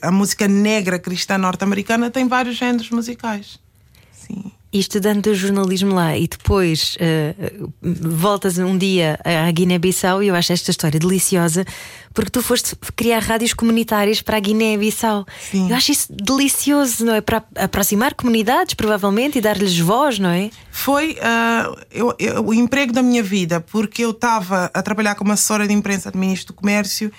a 0.03 0.11
música 0.11 0.49
negra 0.49 0.99
cristã 0.99 1.39
norte-americana, 1.39 2.11
tem 2.11 2.27
vários 2.27 2.57
géneros 2.57 2.91
musicais. 2.91 3.61
Sim 4.13 4.56
e 4.77 4.79
estudando 4.79 5.35
jornalismo 5.35 5.95
lá 5.95 6.19
e 6.19 6.29
depois 6.29 6.99
uh, 7.01 7.73
voltas 7.81 8.59
um 8.59 8.77
dia 8.77 9.19
à 9.25 9.51
Guiné-Bissau 9.51 10.23
e 10.23 10.29
eu 10.29 10.35
acho 10.35 10.53
esta 10.53 10.71
história 10.71 11.01
deliciosa 11.01 11.65
porque 12.13 12.31
tu 12.31 12.43
foste 12.43 12.77
criar 12.95 13.21
rádios 13.21 13.55
comunitárias 13.55 14.23
para 14.23 14.39
a 14.39 14.41
Guiné-Bissau. 14.41 15.27
Eu 15.53 15.77
acho 15.77 15.93
isso 15.93 16.07
delicioso, 16.11 17.05
não 17.05 17.15
é? 17.15 17.21
Para 17.21 17.45
aproximar 17.57 18.15
comunidades, 18.15 18.73
provavelmente, 18.73 19.37
e 19.37 19.41
dar-lhes 19.43 19.79
voz, 19.79 20.19
não 20.19 20.31
é? 20.31 20.51
Foi 20.71 21.13
uh, 21.13 21.77
eu, 21.91 22.15
eu, 22.19 22.43
o 22.43 22.55
emprego 22.55 22.91
da 22.91 23.03
minha 23.03 23.23
vida, 23.23 23.61
porque 23.61 24.03
eu 24.03 24.13
estava 24.13 24.71
a 24.73 24.83
trabalhar 24.83 25.15
como 25.15 25.31
assessora 25.31 25.69
de 25.69 25.75
imprensa 25.75 26.11
do 26.11 26.17
Ministro 26.17 26.55
do 26.55 26.57
Comércio 26.57 27.13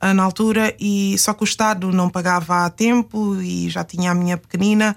uh, 0.00 0.14
na 0.14 0.22
altura, 0.22 0.72
e 0.78 1.16
só 1.18 1.34
que 1.34 1.42
o 1.42 1.44
Estado 1.44 1.90
não 1.90 2.08
pagava 2.08 2.64
a 2.64 2.70
tempo 2.70 3.36
e 3.42 3.68
já 3.68 3.82
tinha 3.82 4.12
a 4.12 4.14
minha 4.14 4.36
pequenina 4.36 4.94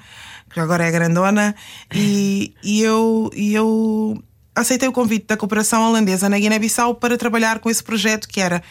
que 0.50 0.60
agora 0.60 0.86
é 0.86 0.92
grandona, 0.92 1.56
e, 1.94 2.54
e, 2.64 2.82
eu, 2.82 3.30
e 3.36 3.54
eu 3.54 4.22
aceitei 4.56 4.88
o 4.88 4.92
convite 4.92 5.28
da 5.28 5.38
cooperação 5.38 5.84
holandesa 5.84 6.28
na 6.30 6.40
Guiné-Bissau 6.40 6.96
para 6.96 7.18
trabalhar 7.18 7.60
com 7.60 7.70
esse 7.70 7.84
projeto 7.84 8.28
que 8.28 8.40
era 8.40 8.64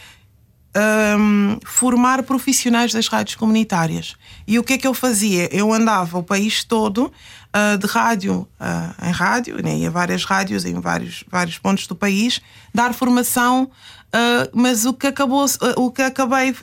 um, 0.77 1.57
formar 1.65 2.23
profissionais 2.23 2.93
das 2.93 3.07
rádios 3.07 3.35
comunitárias. 3.35 4.15
E 4.47 4.59
o 4.59 4.63
que 4.63 4.73
é 4.73 4.77
que 4.77 4.87
eu 4.87 4.93
fazia? 4.93 5.49
Eu 5.51 5.73
andava 5.73 6.17
o 6.17 6.23
país 6.23 6.63
todo 6.63 7.05
uh, 7.05 7.77
de 7.77 7.87
rádio 7.87 8.47
uh, 8.59 9.07
em 9.07 9.11
rádio, 9.11 9.61
né, 9.63 9.77
ia 9.77 9.91
várias 9.91 10.23
rádios 10.23 10.65
em 10.65 10.79
vários, 10.79 11.23
vários 11.29 11.57
pontos 11.57 11.87
do 11.87 11.95
país, 11.95 12.41
dar 12.73 12.93
formação. 12.93 13.69
Uh, 14.07 14.49
mas 14.53 14.85
o 14.85 14.93
que, 14.93 15.07
acabou, 15.07 15.45
o 15.75 15.91
que 15.91 16.01
acabei 16.01 16.55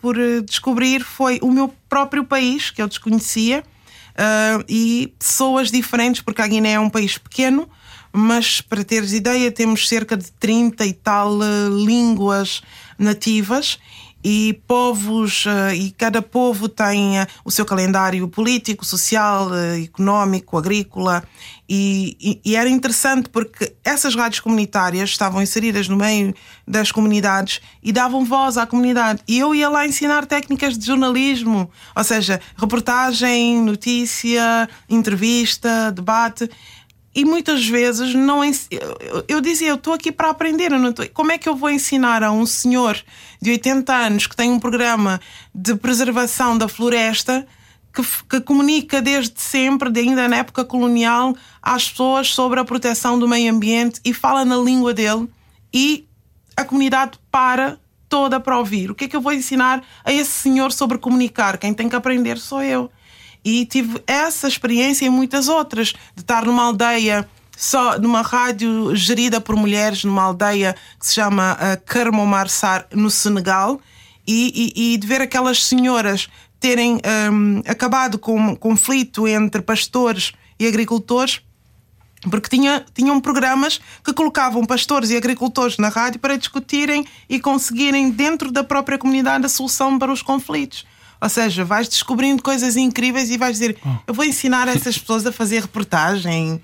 por 0.00 0.16
descobrir 0.44 1.02
foi 1.02 1.38
o 1.42 1.50
meu 1.50 1.72
próprio 1.88 2.24
país, 2.24 2.70
que 2.70 2.80
eu 2.80 2.88
desconhecia, 2.88 3.64
uh, 4.12 4.64
e 4.68 5.12
pessoas 5.18 5.70
diferentes, 5.70 6.22
porque 6.22 6.42
a 6.42 6.46
Guiné 6.46 6.72
é 6.72 6.80
um 6.80 6.90
país 6.90 7.18
pequeno, 7.18 7.68
mas 8.12 8.60
para 8.60 8.84
teres 8.84 9.12
ideia, 9.12 9.50
temos 9.50 9.88
cerca 9.88 10.16
de 10.16 10.30
30 10.32 10.84
e 10.84 10.92
tal 10.92 11.38
uh, 11.38 11.84
línguas 11.84 12.62
nativas 12.98 13.78
e 14.24 14.60
povos, 14.66 15.46
uh, 15.46 15.74
e 15.74 15.90
cada 15.90 16.22
povo 16.22 16.68
tem 16.68 17.20
uh, 17.20 17.26
o 17.44 17.50
seu 17.50 17.64
calendário 17.64 18.28
político, 18.28 18.84
social, 18.84 19.48
uh, 19.48 19.82
económico, 19.82 20.56
agrícola, 20.56 21.22
e, 21.68 22.16
e, 22.20 22.40
e, 22.44 22.56
era 22.56 22.68
interessante 22.68 23.30
porque 23.30 23.74
essas 23.82 24.14
rádios 24.14 24.40
comunitárias 24.40 25.08
estavam 25.08 25.40
inseridas 25.40 25.88
no 25.88 25.96
meio 25.96 26.34
das 26.68 26.92
comunidades 26.92 27.60
e 27.82 27.90
davam 27.90 28.26
voz 28.26 28.58
à 28.58 28.66
comunidade. 28.66 29.22
E 29.26 29.38
eu 29.38 29.54
ia 29.54 29.70
lá 29.70 29.86
ensinar 29.86 30.26
técnicas 30.26 30.76
de 30.76 30.84
jornalismo, 30.84 31.70
ou 31.96 32.04
seja, 32.04 32.40
reportagem, 32.56 33.62
notícia, 33.62 34.68
entrevista, 34.88 35.90
debate 35.90 36.50
e 37.14 37.24
muitas 37.24 37.66
vezes 37.66 38.14
não 38.14 38.42
eu 39.28 39.40
dizia 39.40 39.68
eu 39.68 39.74
estou 39.74 39.92
aqui 39.92 40.10
para 40.10 40.30
aprender 40.30 40.72
estou... 40.72 41.06
como 41.10 41.32
é 41.32 41.38
que 41.38 41.48
eu 41.48 41.54
vou 41.54 41.70
ensinar 41.70 42.22
a 42.22 42.32
um 42.32 42.46
senhor 42.46 42.96
de 43.40 43.50
80 43.50 43.94
anos 43.94 44.26
que 44.26 44.36
tem 44.36 44.50
um 44.50 44.58
programa 44.58 45.20
de 45.54 45.74
preservação 45.74 46.56
da 46.56 46.68
floresta 46.68 47.46
que, 47.92 48.02
que 48.28 48.40
comunica 48.40 49.02
desde 49.02 49.38
sempre, 49.40 49.90
ainda 50.00 50.26
na 50.26 50.36
época 50.36 50.64
colonial, 50.64 51.36
às 51.60 51.90
pessoas 51.90 52.28
sobre 52.28 52.58
a 52.58 52.64
proteção 52.64 53.18
do 53.18 53.28
meio 53.28 53.52
ambiente 53.52 54.00
e 54.04 54.14
fala 54.14 54.44
na 54.44 54.56
língua 54.56 54.94
dele 54.94 55.28
e 55.72 56.06
a 56.56 56.64
comunidade 56.64 57.18
para 57.30 57.78
toda 58.08 58.40
para 58.40 58.58
ouvir. 58.58 58.90
O 58.90 58.94
que 58.94 59.04
é 59.04 59.08
que 59.08 59.16
eu 59.16 59.20
vou 59.20 59.32
ensinar 59.32 59.82
a 60.04 60.12
esse 60.12 60.30
senhor 60.30 60.72
sobre 60.72 60.98
comunicar? 60.98 61.58
Quem 61.58 61.74
tem 61.74 61.88
que 61.88 61.96
aprender 61.96 62.38
sou 62.38 62.62
eu. 62.62 62.90
E 63.44 63.66
tive 63.66 64.02
essa 64.06 64.46
experiência 64.46 65.04
e 65.04 65.10
muitas 65.10 65.48
outras, 65.48 65.88
de 66.14 66.22
estar 66.22 66.44
numa 66.44 66.64
aldeia 66.64 67.28
só 67.56 67.98
numa 67.98 68.22
rádio 68.22 68.94
gerida 68.96 69.40
por 69.40 69.54
mulheres 69.54 70.04
numa 70.04 70.22
aldeia 70.22 70.74
que 70.98 71.06
se 71.06 71.14
chama 71.14 71.56
uh, 71.56 72.96
no 72.96 73.10
Senegal, 73.10 73.80
e, 74.26 74.72
e, 74.76 74.94
e, 74.94 74.96
de 74.96 75.06
ver 75.06 75.20
aquelas 75.20 75.64
senhoras 75.64 76.28
terem 76.60 77.00
um, 77.32 77.60
acabado 77.66 78.18
com 78.18 78.38
um 78.38 78.54
conflito 78.54 79.26
entre 79.26 79.60
pastores 79.60 80.32
e 80.58 80.66
agricultores, 80.66 81.40
porque 82.30 82.48
tinha, 82.48 82.84
tinham 82.94 83.20
programas 83.20 83.80
que 84.04 84.12
colocavam 84.12 84.64
pastores 84.64 85.10
e 85.10 85.16
agricultores 85.16 85.76
na 85.78 85.88
rádio 85.88 86.20
para 86.20 86.36
discutirem 86.36 87.04
e 87.28 87.40
conseguirem, 87.40 88.12
dentro 88.12 88.52
da 88.52 88.62
própria 88.62 88.96
comunidade, 88.96 89.44
a 89.44 89.48
solução 89.48 89.98
para 89.98 90.12
os 90.12 90.22
conflitos. 90.22 90.86
Ou 91.22 91.28
seja, 91.28 91.64
vais 91.64 91.88
descobrindo 91.88 92.42
coisas 92.42 92.76
incríveis 92.76 93.30
e 93.30 93.38
vais 93.38 93.56
dizer: 93.56 93.76
oh. 93.86 93.88
Eu 94.08 94.12
vou 94.12 94.24
ensinar 94.24 94.66
essas 94.66 94.98
pessoas 94.98 95.24
a 95.24 95.30
fazer 95.30 95.62
reportagem, 95.62 96.60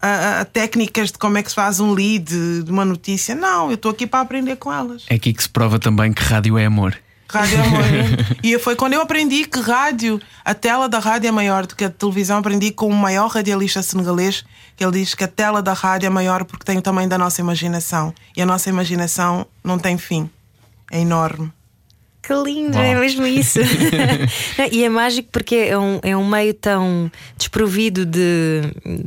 a, 0.00 0.40
a, 0.40 0.44
técnicas 0.46 1.12
de 1.12 1.18
como 1.18 1.36
é 1.36 1.42
que 1.42 1.50
se 1.50 1.54
faz 1.54 1.78
um 1.78 1.92
lead 1.92 2.62
de 2.64 2.70
uma 2.70 2.86
notícia. 2.86 3.34
Não, 3.34 3.68
eu 3.68 3.74
estou 3.74 3.90
aqui 3.90 4.06
para 4.06 4.20
aprender 4.20 4.56
com 4.56 4.72
elas. 4.72 5.04
É 5.10 5.16
aqui 5.16 5.34
que 5.34 5.42
se 5.42 5.48
prova 5.48 5.78
também 5.78 6.10
que 6.10 6.22
rádio 6.22 6.56
é 6.56 6.64
amor. 6.64 6.96
Rádio 7.28 7.58
é 7.58 7.60
amor. 7.60 7.82
e 8.42 8.58
foi 8.58 8.74
quando 8.74 8.94
eu 8.94 9.02
aprendi 9.02 9.44
que 9.44 9.60
rádio, 9.60 10.18
a 10.42 10.54
tela 10.54 10.88
da 10.88 10.98
rádio 10.98 11.28
é 11.28 11.30
maior 11.30 11.66
do 11.66 11.76
que 11.76 11.84
a 11.84 11.90
televisão. 11.90 12.38
Aprendi 12.38 12.70
com 12.70 12.88
o 12.88 12.94
maior 12.94 13.28
radialista 13.28 13.82
senegalês, 13.82 14.42
que 14.74 14.82
ele 14.82 15.00
diz 15.00 15.14
que 15.14 15.24
a 15.24 15.28
tela 15.28 15.60
da 15.60 15.74
rádio 15.74 16.06
é 16.06 16.10
maior 16.10 16.46
porque 16.46 16.64
tem 16.64 16.78
o 16.78 16.82
tamanho 16.82 17.10
da 17.10 17.18
nossa 17.18 17.42
imaginação. 17.42 18.14
E 18.34 18.40
a 18.40 18.46
nossa 18.46 18.70
imaginação 18.70 19.46
não 19.62 19.78
tem 19.78 19.98
fim. 19.98 20.30
É 20.90 20.98
enorme. 20.98 21.52
Que 22.22 22.34
lindo, 22.34 22.76
é 22.76 22.94
mesmo 22.94 23.26
isso. 23.26 23.58
e 24.70 24.84
é 24.84 24.88
mágico 24.88 25.28
porque 25.32 25.54
é 25.54 25.78
um, 25.78 26.00
é 26.02 26.16
um 26.16 26.28
meio 26.28 26.52
tão 26.52 27.10
desprovido 27.36 28.04
de, 28.04 28.62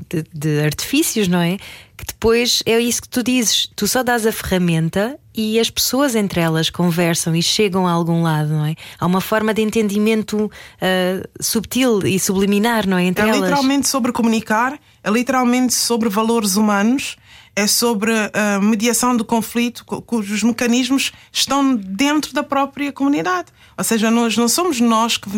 de, 0.09 0.23
de, 0.33 0.61
artifícios, 0.61 1.27
não 1.27 1.39
é? 1.39 1.57
Que 1.97 2.05
depois 2.07 2.63
é 2.65 2.79
isso 2.79 3.01
que 3.01 3.09
tu 3.09 3.21
dizes, 3.21 3.69
tu 3.75 3.87
só 3.87 4.01
dás 4.01 4.25
a 4.25 4.31
ferramenta 4.31 5.19
e 5.35 5.59
as 5.59 5.69
pessoas 5.69 6.15
entre 6.15 6.41
elas 6.41 6.69
conversam 6.69 7.35
e 7.35 7.43
chegam 7.43 7.85
a 7.87 7.91
algum 7.91 8.23
lado, 8.23 8.49
não 8.49 8.65
é? 8.65 8.75
Há 8.99 9.05
uma 9.05 9.21
forma 9.21 9.53
de 9.53 9.61
entendimento 9.61 10.45
uh, 10.45 11.29
subtil 11.39 11.99
e 12.05 12.19
subliminar, 12.19 12.87
não 12.87 12.97
é? 12.97 13.03
Entre 13.03 13.23
é 13.23 13.29
elas. 13.29 13.41
literalmente 13.41 13.87
sobre 13.87 14.11
comunicar, 14.11 14.79
é 15.03 15.11
literalmente 15.11 15.73
sobre 15.73 16.09
valores 16.09 16.55
humanos 16.55 17.17
é 17.55 17.67
sobre 17.67 18.11
a 18.33 18.59
mediação 18.59 19.15
do 19.15 19.25
conflito, 19.25 19.83
cujos 19.85 20.43
mecanismos 20.43 21.11
estão 21.31 21.75
dentro 21.75 22.33
da 22.33 22.43
própria 22.43 22.91
comunidade. 22.91 23.51
Ou 23.77 23.83
seja, 23.83 24.09
nós 24.09 24.37
não 24.37 24.47
somos 24.47 24.79
nós 24.79 25.17
que 25.17 25.29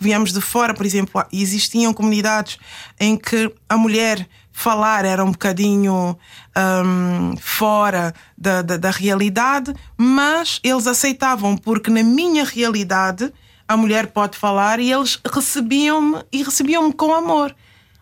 viemos 0.00 0.32
de 0.32 0.40
fora, 0.40 0.74
por 0.74 0.84
exemplo, 0.84 1.24
existiam 1.32 1.92
comunidades 1.92 2.58
em 2.98 3.16
que 3.16 3.52
a 3.68 3.76
mulher 3.76 4.26
falar 4.52 5.04
era 5.04 5.24
um 5.24 5.32
bocadinho 5.32 6.16
um, 6.56 7.36
fora 7.38 8.14
da, 8.36 8.60
da, 8.60 8.76
da 8.76 8.90
realidade, 8.90 9.74
mas 9.96 10.60
eles 10.62 10.86
aceitavam, 10.86 11.56
porque 11.56 11.90
na 11.90 12.02
minha 12.02 12.44
realidade 12.44 13.32
a 13.66 13.76
mulher 13.76 14.08
pode 14.08 14.36
falar 14.36 14.78
e 14.78 14.92
eles 14.92 15.18
recebiam-me 15.24 16.22
e 16.30 16.42
recebiam-me 16.42 16.92
com 16.92 17.14
amor. 17.14 17.54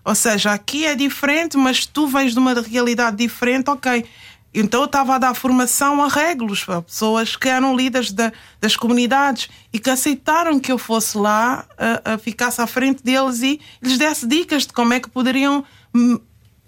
Ou 0.05 0.15
seja, 0.15 0.53
aqui 0.53 0.87
é 0.87 0.95
diferente, 0.95 1.57
mas 1.57 1.87
tu 1.87 2.07
vens 2.07 2.33
de 2.33 2.39
uma 2.39 2.55
realidade 2.55 3.17
diferente, 3.17 3.69
ok. 3.71 4.05
Então 4.53 4.81
eu 4.81 4.87
estava 4.87 5.15
a 5.15 5.19
dar 5.19 5.35
formação 5.35 6.03
a 6.03 6.09
reglos, 6.09 6.67
a 6.69 6.83
pessoas 6.83 7.37
que 7.37 7.49
eram 7.49 7.77
líderes 7.77 8.11
da, 8.11 8.33
das 8.61 8.75
comunidades 8.75 9.49
e 9.73 9.79
que 9.79 9.89
aceitaram 9.89 10.59
que 10.59 10.73
eu 10.73 10.79
fosse 10.79 11.17
lá, 11.17 11.65
a, 11.79 12.15
a 12.15 12.19
ficasse 12.19 12.61
à 12.61 12.67
frente 12.67 13.03
deles 13.03 13.43
e 13.43 13.61
lhes 13.81 13.97
desse 13.97 14.27
dicas 14.27 14.67
de 14.67 14.73
como 14.73 14.93
é 14.93 14.99
que 14.99 15.09
poderiam, 15.09 15.65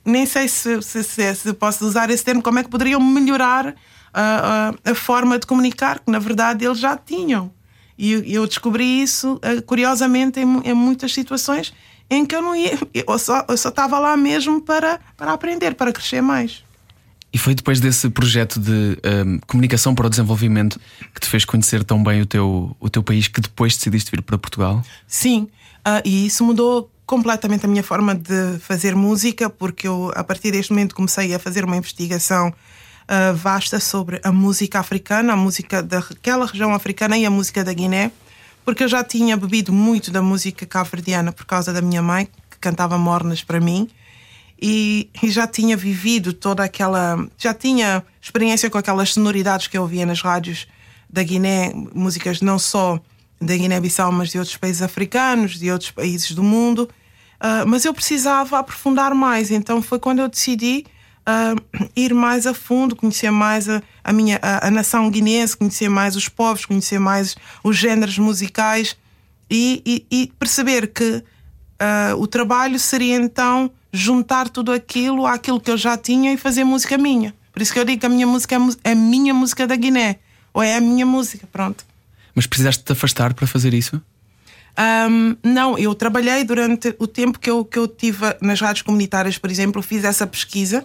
nem 0.04 0.26
sei 0.26 0.46
se, 0.46 0.80
se, 0.80 1.02
se, 1.02 1.34
se 1.34 1.52
posso 1.54 1.84
usar 1.84 2.08
esse 2.10 2.22
termo, 2.22 2.40
como 2.40 2.60
é 2.60 2.62
que 2.62 2.70
poderiam 2.70 3.00
melhorar 3.00 3.74
a, 4.14 4.74
a, 4.84 4.90
a 4.92 4.94
forma 4.94 5.36
de 5.38 5.46
comunicar, 5.46 5.98
que 5.98 6.10
na 6.10 6.20
verdade 6.20 6.64
eles 6.64 6.78
já 6.78 6.96
tinham. 6.96 7.52
E 7.98 8.34
eu 8.34 8.46
descobri 8.46 9.02
isso, 9.02 9.38
eh, 9.42 9.60
curiosamente, 9.60 10.40
em, 10.40 10.60
em 10.64 10.74
muitas 10.74 11.12
situações 11.12 11.72
em 12.12 12.26
que 12.26 12.36
eu 12.36 12.42
não 12.42 12.54
ia, 12.54 12.78
eu 12.92 13.18
só, 13.18 13.44
eu 13.48 13.56
só 13.56 13.70
estava 13.70 13.98
lá 13.98 14.16
mesmo 14.16 14.60
para, 14.60 15.00
para 15.16 15.32
aprender, 15.32 15.74
para 15.74 15.92
crescer 15.92 16.20
mais. 16.20 16.62
E 17.32 17.38
foi 17.38 17.54
depois 17.54 17.80
desse 17.80 18.10
projeto 18.10 18.60
de 18.60 18.98
um, 19.26 19.38
comunicação 19.46 19.94
para 19.94 20.06
o 20.06 20.10
desenvolvimento 20.10 20.78
que 21.14 21.20
te 21.20 21.26
fez 21.26 21.46
conhecer 21.46 21.82
tão 21.82 22.02
bem 22.02 22.20
o 22.20 22.26
teu, 22.26 22.76
o 22.78 22.90
teu 22.90 23.02
país 23.02 23.26
que 23.26 23.40
depois 23.40 23.74
decidiste 23.74 24.10
vir 24.10 24.20
para 24.20 24.36
Portugal? 24.36 24.82
Sim, 25.06 25.48
uh, 25.86 26.02
e 26.04 26.26
isso 26.26 26.44
mudou 26.44 26.90
completamente 27.06 27.64
a 27.64 27.68
minha 27.68 27.82
forma 27.82 28.14
de 28.14 28.58
fazer 28.60 28.94
música, 28.94 29.48
porque 29.48 29.88
eu, 29.88 30.12
a 30.14 30.22
partir 30.22 30.50
deste 30.50 30.72
momento, 30.72 30.94
comecei 30.94 31.34
a 31.34 31.38
fazer 31.38 31.64
uma 31.64 31.76
investigação 31.76 32.48
uh, 32.48 33.34
vasta 33.34 33.80
sobre 33.80 34.20
a 34.22 34.30
música 34.30 34.78
africana, 34.78 35.32
a 35.32 35.36
música 35.36 35.82
daquela 35.82 36.44
região 36.44 36.74
africana 36.74 37.16
e 37.16 37.24
a 37.24 37.30
música 37.30 37.64
da 37.64 37.72
Guiné 37.72 38.12
porque 38.64 38.84
eu 38.84 38.88
já 38.88 39.02
tinha 39.02 39.36
bebido 39.36 39.72
muito 39.72 40.10
da 40.10 40.22
música 40.22 40.66
cabo-verdiana 40.66 41.32
por 41.32 41.44
causa 41.44 41.72
da 41.72 41.80
minha 41.80 42.02
mãe, 42.02 42.28
que 42.50 42.58
cantava 42.60 42.96
mornas 42.96 43.42
para 43.42 43.60
mim. 43.60 43.88
E, 44.60 45.10
e, 45.20 45.30
já 45.30 45.46
tinha 45.46 45.76
vivido 45.76 46.32
toda 46.32 46.62
aquela. 46.62 47.28
Já 47.36 47.52
tinha 47.52 48.04
experiência 48.20 48.70
com 48.70 48.78
aquelas 48.78 49.12
sonoridades 49.12 49.66
que 49.66 49.76
eu 49.76 49.82
ouvia 49.82 50.06
nas 50.06 50.20
rádios 50.20 50.68
da 51.10 51.22
Guiné, 51.22 51.72
músicas 51.92 52.40
não 52.40 52.58
só 52.58 53.00
da 53.40 53.56
Guiné-Bissau, 53.56 54.12
mas 54.12 54.30
de 54.30 54.38
outros 54.38 54.56
países 54.56 54.80
africanos, 54.80 55.58
de 55.58 55.70
outros 55.70 55.90
países 55.90 56.30
do 56.30 56.44
mundo. 56.44 56.88
Uh, 57.40 57.66
mas 57.66 57.84
eu 57.84 57.92
precisava 57.92 58.60
aprofundar 58.60 59.12
mais, 59.14 59.50
então 59.50 59.82
foi 59.82 59.98
quando 59.98 60.20
eu 60.20 60.28
decidi 60.28 60.86
uh, 61.26 61.88
ir 61.94 62.14
mais 62.14 62.46
a 62.46 62.54
fundo, 62.54 62.96
conhecer 62.96 63.30
mais 63.30 63.68
a, 63.68 63.82
a 64.02 64.12
minha 64.12 64.38
a, 64.42 64.68
a, 64.68 64.70
nação 64.70 65.10
guineense, 65.10 65.56
conhecer 65.56 65.88
mais 65.88 66.16
os 66.16 66.28
povos, 66.28 66.64
conhecer 66.64 66.98
mais 66.98 67.36
os 67.62 67.76
géneros 67.76 68.18
musicais 68.18 68.96
e, 69.50 69.82
e, 69.84 70.06
e 70.10 70.32
perceber 70.38 70.88
que 70.88 71.16
uh, 71.16 72.16
o 72.16 72.26
trabalho 72.26 72.78
seria 72.78 73.16
então 73.16 73.70
juntar 73.92 74.48
tudo 74.48 74.72
aquilo 74.72 75.26
àquilo 75.26 75.60
que 75.60 75.70
eu 75.70 75.76
já 75.76 75.96
tinha 75.96 76.32
e 76.32 76.36
fazer 76.36 76.64
música 76.64 76.96
minha. 76.96 77.34
Por 77.52 77.60
isso 77.60 77.72
que 77.72 77.78
eu 77.78 77.84
digo 77.84 78.00
que 78.00 78.06
a 78.06 78.08
minha 78.08 78.26
música 78.26 78.56
é, 78.56 78.90
é 78.90 78.92
a 78.92 78.94
minha 78.94 79.34
música 79.34 79.66
da 79.66 79.76
Guiné, 79.76 80.18
ou 80.54 80.62
é 80.62 80.76
a 80.76 80.80
minha 80.80 81.04
música, 81.04 81.46
pronto. 81.52 81.84
Mas 82.34 82.46
precisaste 82.46 82.82
te 82.82 82.92
afastar 82.92 83.34
para 83.34 83.46
fazer 83.46 83.74
isso? 83.74 84.00
Um, 85.10 85.36
não, 85.42 85.78
eu 85.78 85.94
trabalhei 85.94 86.44
durante 86.44 86.96
o 86.98 87.06
tempo 87.06 87.38
que 87.38 87.50
eu, 87.50 87.62
que 87.62 87.78
eu 87.78 87.86
tive 87.86 88.34
nas 88.40 88.58
rádios 88.58 88.80
comunitárias, 88.80 89.36
por 89.36 89.50
exemplo, 89.50 89.82
fiz 89.82 90.02
essa 90.02 90.26
pesquisa 90.26 90.82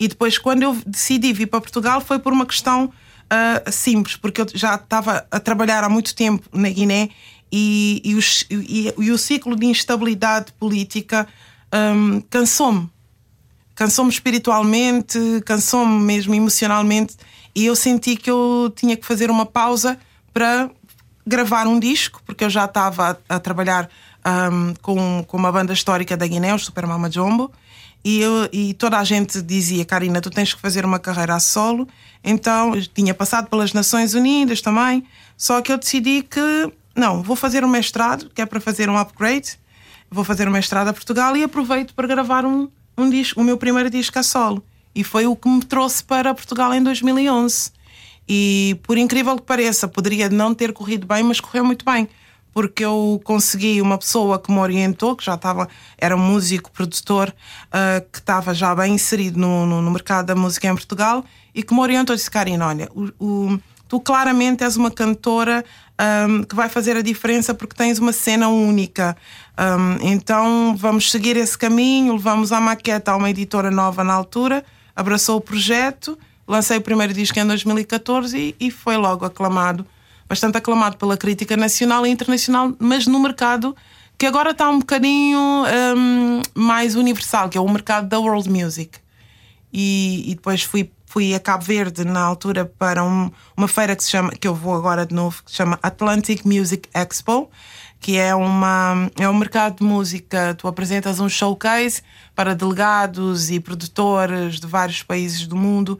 e 0.00 0.08
depois, 0.08 0.38
quando 0.38 0.62
eu 0.62 0.74
decidi 0.86 1.30
vir 1.30 1.46
para 1.46 1.60
Portugal, 1.60 2.00
foi 2.00 2.18
por 2.18 2.32
uma 2.32 2.46
questão 2.46 2.86
uh, 2.86 3.70
simples, 3.70 4.16
porque 4.16 4.40
eu 4.40 4.46
já 4.54 4.74
estava 4.76 5.26
a 5.30 5.38
trabalhar 5.38 5.84
há 5.84 5.90
muito 5.90 6.14
tempo 6.14 6.48
na 6.50 6.70
Guiné 6.70 7.10
e, 7.52 8.00
e, 8.02 8.18
e, 8.50 8.94
e 8.98 9.10
o 9.10 9.18
ciclo 9.18 9.54
de 9.54 9.66
instabilidade 9.66 10.52
política 10.54 11.28
um, 11.94 12.22
cansou-me. 12.30 12.88
Cansou-me 13.74 14.10
espiritualmente, 14.10 15.18
cansou-me 15.44 16.02
mesmo 16.02 16.34
emocionalmente 16.34 17.16
e 17.54 17.66
eu 17.66 17.76
senti 17.76 18.16
que 18.16 18.30
eu 18.30 18.72
tinha 18.74 18.96
que 18.96 19.04
fazer 19.04 19.30
uma 19.30 19.44
pausa 19.44 19.98
para 20.32 20.70
gravar 21.26 21.66
um 21.66 21.78
disco, 21.78 22.22
porque 22.24 22.44
eu 22.44 22.50
já 22.50 22.64
estava 22.64 23.18
a, 23.28 23.36
a 23.36 23.38
trabalhar 23.38 23.88
um, 24.24 24.74
com, 24.80 25.24
com 25.26 25.36
uma 25.36 25.52
banda 25.52 25.74
histórica 25.74 26.16
da 26.16 26.26
Guiné, 26.26 26.54
o 26.54 26.58
Super 26.58 26.86
Mama 26.86 27.10
Jumbo, 27.10 27.50
e, 28.04 28.20
eu, 28.20 28.48
e 28.52 28.74
toda 28.74 28.98
a 28.98 29.04
gente 29.04 29.42
dizia: 29.42 29.84
Karina, 29.84 30.20
tu 30.20 30.30
tens 30.30 30.54
que 30.54 30.60
fazer 30.60 30.84
uma 30.84 30.98
carreira 30.98 31.34
a 31.34 31.40
solo. 31.40 31.86
Então, 32.22 32.72
tinha 32.94 33.14
passado 33.14 33.48
pelas 33.48 33.72
Nações 33.72 34.14
Unidas 34.14 34.60
também, 34.60 35.04
só 35.36 35.60
que 35.62 35.72
eu 35.72 35.78
decidi 35.78 36.22
que 36.22 36.40
não, 36.94 37.22
vou 37.22 37.36
fazer 37.36 37.64
um 37.64 37.68
mestrado, 37.68 38.30
que 38.34 38.42
é 38.42 38.46
para 38.46 38.60
fazer 38.60 38.90
um 38.90 38.98
upgrade, 38.98 39.58
vou 40.10 40.24
fazer 40.24 40.48
um 40.48 40.50
mestrado 40.50 40.88
a 40.88 40.92
Portugal 40.92 41.36
e 41.36 41.42
aproveito 41.42 41.94
para 41.94 42.06
gravar 42.06 42.44
um, 42.44 42.68
um 42.96 43.08
disco, 43.08 43.40
o 43.40 43.44
meu 43.44 43.56
primeiro 43.56 43.88
disco 43.88 44.18
a 44.18 44.22
solo. 44.22 44.62
E 44.94 45.04
foi 45.04 45.26
o 45.26 45.36
que 45.36 45.48
me 45.48 45.64
trouxe 45.64 46.02
para 46.02 46.34
Portugal 46.34 46.74
em 46.74 46.82
2011. 46.82 47.70
E 48.28 48.78
por 48.82 48.98
incrível 48.98 49.36
que 49.36 49.42
pareça, 49.42 49.88
poderia 49.88 50.28
não 50.28 50.54
ter 50.54 50.72
corrido 50.72 51.06
bem, 51.06 51.22
mas 51.22 51.40
correu 51.40 51.64
muito 51.64 51.84
bem. 51.84 52.08
Porque 52.52 52.84
eu 52.84 53.20
consegui 53.24 53.80
uma 53.80 53.96
pessoa 53.96 54.38
que 54.38 54.50
me 54.50 54.58
orientou, 54.58 55.14
que 55.14 55.24
já 55.24 55.34
estava, 55.34 55.68
era 55.96 56.16
músico, 56.16 56.70
produtor, 56.70 57.34
uh, 57.66 58.10
que 58.10 58.18
estava 58.18 58.52
já 58.52 58.74
bem 58.74 58.94
inserido 58.94 59.38
no, 59.38 59.66
no, 59.66 59.80
no, 59.80 59.90
mercado 59.90 60.26
da 60.26 60.34
música 60.34 60.66
em 60.66 60.74
Portugal 60.74 61.24
e 61.54 61.62
que 61.62 61.72
me 61.72 61.80
orientou 61.80 62.14
e 62.14 62.16
disse: 62.16 62.30
Karina, 62.30 62.66
olha, 62.66 62.88
o, 62.94 63.10
o, 63.24 63.60
tu 63.88 64.00
claramente 64.00 64.64
és 64.64 64.76
uma 64.76 64.90
cantora 64.90 65.64
um, 66.28 66.42
que 66.42 66.54
vai 66.54 66.68
fazer 66.68 66.96
a 66.96 67.02
diferença 67.02 67.54
porque 67.54 67.76
tens 67.76 67.98
uma 67.98 68.12
cena 68.12 68.48
única. 68.48 69.16
Um, 69.58 70.08
então 70.08 70.74
vamos 70.76 71.10
seguir 71.10 71.36
esse 71.36 71.56
caminho. 71.56 72.14
Levamos 72.14 72.50
a 72.52 72.60
maqueta 72.60 73.12
a 73.12 73.16
uma 73.16 73.30
editora 73.30 73.70
nova 73.70 74.02
na 74.02 74.12
altura, 74.12 74.64
abraçou 74.96 75.36
o 75.36 75.40
projeto 75.40 76.18
Lancei 76.50 76.78
o 76.78 76.80
primeiro 76.80 77.14
disco 77.14 77.38
em 77.38 77.46
2014 77.46 78.36
e, 78.36 78.56
e 78.58 78.70
foi 78.72 78.96
logo 78.96 79.24
aclamado, 79.24 79.86
bastante 80.30 80.56
aclamado 80.56 80.96
pela 80.96 81.16
crítica 81.16 81.56
nacional 81.56 82.06
e 82.06 82.08
internacional, 82.08 82.72
mas 82.78 83.04
no 83.04 83.18
mercado 83.18 83.76
que 84.16 84.24
agora 84.24 84.52
está 84.52 84.70
um 84.70 84.78
bocadinho 84.78 85.40
um, 85.40 86.40
mais 86.54 86.94
universal, 86.94 87.48
que 87.48 87.58
é 87.58 87.60
o 87.60 87.68
mercado 87.68 88.06
da 88.06 88.20
world 88.20 88.48
music. 88.48 89.00
E, 89.72 90.30
e 90.30 90.34
depois 90.36 90.62
fui, 90.62 90.88
fui 91.04 91.34
a 91.34 91.40
Cabo 91.40 91.64
Verde 91.64 92.04
na 92.04 92.20
altura 92.20 92.64
para 92.64 93.02
um, 93.02 93.28
uma 93.56 93.66
feira 93.66 93.96
que 93.96 94.04
se 94.04 94.10
chama, 94.10 94.30
que 94.30 94.46
eu 94.46 94.54
vou 94.54 94.76
agora 94.76 95.04
de 95.04 95.12
novo, 95.12 95.42
que 95.42 95.50
se 95.50 95.56
chama 95.56 95.80
Atlantic 95.82 96.44
Music 96.44 96.88
Expo, 96.94 97.50
que 97.98 98.16
é, 98.16 98.32
uma, 98.32 99.10
é 99.18 99.28
um 99.28 99.34
mercado 99.34 99.78
de 99.78 99.84
música. 99.84 100.54
Tu 100.56 100.68
apresentas 100.68 101.18
um 101.18 101.28
showcase 101.28 102.02
para 102.36 102.54
delegados 102.54 103.50
e 103.50 103.58
produtores 103.58 104.60
de 104.60 104.66
vários 104.68 105.02
países 105.02 105.44
do 105.48 105.56
mundo 105.56 105.98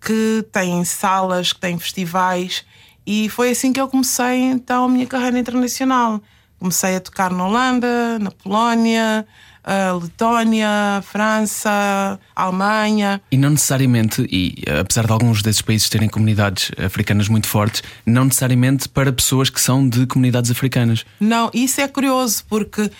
que 0.00 0.44
têm 0.52 0.84
salas, 0.84 1.54
que 1.54 1.60
têm 1.60 1.78
festivais. 1.78 2.64
E 3.12 3.28
foi 3.28 3.50
assim 3.50 3.72
que 3.72 3.80
eu 3.80 3.88
comecei 3.88 4.36
então 4.36 4.84
a 4.84 4.88
minha 4.88 5.04
carreira 5.04 5.36
internacional. 5.36 6.22
Comecei 6.60 6.94
a 6.94 7.00
tocar 7.00 7.32
na 7.32 7.44
Holanda, 7.44 8.20
na 8.20 8.30
Polónia, 8.30 9.26
a 9.64 9.92
Letónia, 10.00 11.02
França, 11.02 12.20
Alemanha. 12.36 13.20
E 13.32 13.36
não 13.36 13.50
necessariamente, 13.50 14.24
e 14.30 14.62
apesar 14.78 15.06
de 15.06 15.12
alguns 15.12 15.42
desses 15.42 15.60
países 15.60 15.88
terem 15.88 16.08
comunidades 16.08 16.70
africanas 16.78 17.28
muito 17.28 17.48
fortes, 17.48 17.82
não 18.06 18.26
necessariamente 18.26 18.88
para 18.88 19.12
pessoas 19.12 19.50
que 19.50 19.60
são 19.60 19.88
de 19.88 20.06
comunidades 20.06 20.48
africanas. 20.48 21.04
Não, 21.18 21.50
isso 21.52 21.80
é 21.80 21.88
curioso, 21.88 22.44
porque 22.48 22.82
uh, 22.82 22.90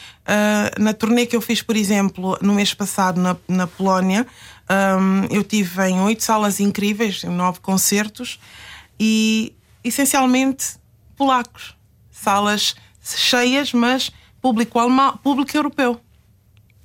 na 0.77 0.93
turnê 0.93 1.25
que 1.25 1.37
eu 1.37 1.41
fiz, 1.41 1.63
por 1.63 1.77
exemplo, 1.77 2.37
no 2.43 2.53
mês 2.53 2.75
passado 2.75 3.21
na, 3.21 3.37
na 3.47 3.69
Polónia, 3.69 4.27
um, 4.69 5.33
eu 5.33 5.45
tive 5.45 5.89
em 5.89 6.01
oito 6.01 6.25
salas 6.25 6.59
incríveis, 6.59 7.23
nove 7.23 7.61
concertos 7.61 8.41
e 8.99 9.55
essencialmente 9.83 10.77
polacos. 11.17 11.77
Salas 12.11 12.75
cheias, 13.03 13.73
mas 13.73 14.11
público 14.41 14.79
alemão, 14.79 15.17
público 15.19 15.57
europeu. 15.57 16.01